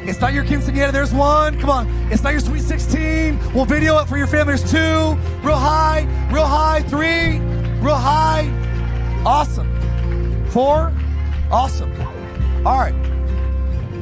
[0.04, 0.92] It's not your quinceañera.
[0.92, 1.58] There's one.
[1.58, 1.88] Come on.
[2.12, 3.52] It's not your sweet 16.
[3.52, 4.54] We'll video it for your family.
[4.54, 5.18] There's two.
[5.44, 6.06] Real high.
[6.30, 6.82] Real high.
[6.82, 7.40] Three.
[7.80, 8.48] Real high.
[9.26, 10.46] Awesome.
[10.50, 10.92] Four.
[11.50, 11.90] Awesome.
[12.64, 12.94] All right.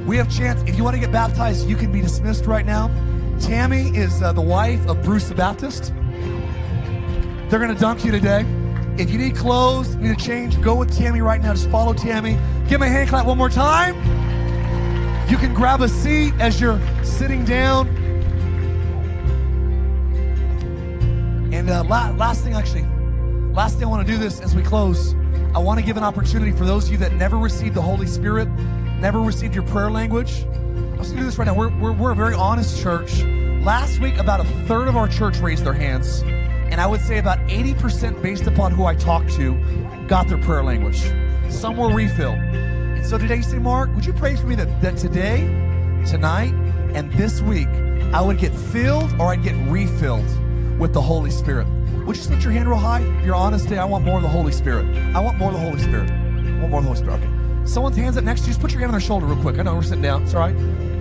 [0.07, 0.61] We have chance.
[0.68, 2.90] If you want to get baptized, you can be dismissed right now.
[3.41, 5.93] Tammy is uh, the wife of Bruce the Baptist.
[7.49, 8.45] They're going to dunk you today.
[8.99, 11.55] If you need clothes, need a change, go with Tammy right now.
[11.55, 12.39] Just follow Tammy.
[12.68, 13.95] Give me a hand clap one more time.
[15.30, 17.89] You can grab a seat as you're sitting down.
[21.53, 22.86] And uh, la- last thing, actually,
[23.53, 25.14] last thing I want to do this as we close.
[25.55, 28.07] I want to give an opportunity for those of you that never received the Holy
[28.07, 28.49] Spirit,
[29.01, 30.45] never received your prayer language.
[30.99, 31.55] To do this right now.
[31.55, 33.22] We're, we're, we're a very honest church.
[33.62, 36.22] Last week, about a third of our church raised their hands.
[36.22, 39.55] And I would say about 80% based upon who I talked to
[40.07, 41.11] got their prayer language.
[41.49, 42.36] Some were refilled.
[42.38, 45.46] And so today you say, Mark, would you pray for me that, that today,
[46.07, 46.53] tonight,
[46.94, 47.68] and this week,
[48.12, 50.28] I would get filled or I'd get refilled
[50.78, 51.66] with the Holy Spirit?
[52.07, 53.01] Would you lift your hand real high?
[53.01, 54.84] If you're honest today, I want more of the Holy Spirit.
[55.14, 56.11] I want more of the Holy Spirit.
[56.11, 57.22] I want more of the Holy Spirit.
[57.22, 57.66] Okay.
[57.66, 58.51] Someone's hands up next to you.
[58.51, 59.59] Just put your hand on their shoulder real quick.
[59.59, 60.24] I know we're sitting down.
[60.24, 60.57] It's all right.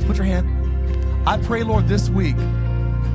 [0.07, 1.27] Put your hand.
[1.27, 2.37] I pray, Lord, this week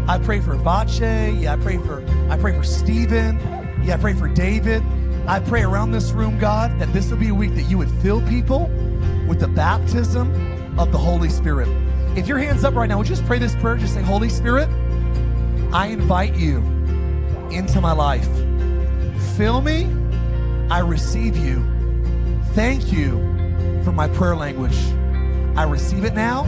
[0.07, 1.41] I pray for Vache.
[1.41, 3.41] Yeah, I pray for I pray for Stephen.
[3.83, 4.83] Yeah, I pray for David.
[5.27, 7.91] I pray around this room, God, that this will be a week that you would
[8.03, 8.67] fill people
[9.27, 11.69] with the baptism of the Holy Spirit.
[12.17, 13.79] If your hand's up right now, would you just pray this prayer?
[13.79, 14.69] Just say, Holy Spirit,
[15.73, 16.59] I invite you
[17.51, 18.29] into my life.
[19.37, 19.89] Fill me.
[20.71, 21.65] I receive you.
[22.53, 23.13] Thank you
[23.85, 24.77] for my prayer language.
[25.57, 26.45] I receive it now.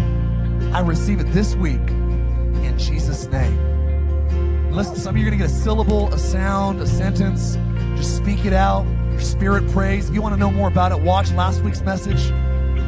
[0.73, 4.71] I receive it this week in Jesus' name.
[4.71, 7.57] Listen, some of you are going to get a syllable, a sound, a sentence.
[7.97, 8.87] Just speak it out.
[9.11, 10.09] Your spirit prays.
[10.09, 12.31] If you want to know more about it, watch last week's message.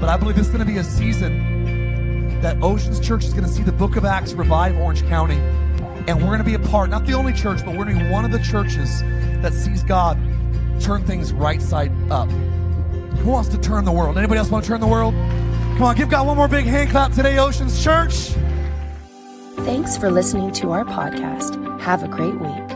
[0.00, 3.46] But I believe this is going to be a season that Oceans Church is going
[3.46, 5.36] to see the book of Acts revive Orange County.
[6.08, 8.04] And we're going to be a part, not the only church, but we're going to
[8.04, 9.00] be one of the churches
[9.42, 10.18] that sees God
[10.80, 12.28] turn things right side up.
[12.30, 14.18] Who wants to turn the world?
[14.18, 15.14] Anybody else want to turn the world?
[15.76, 18.30] Come on, give God one more big hand clap today, Oceans Church.
[19.58, 21.80] Thanks for listening to our podcast.
[21.82, 22.75] Have a great week.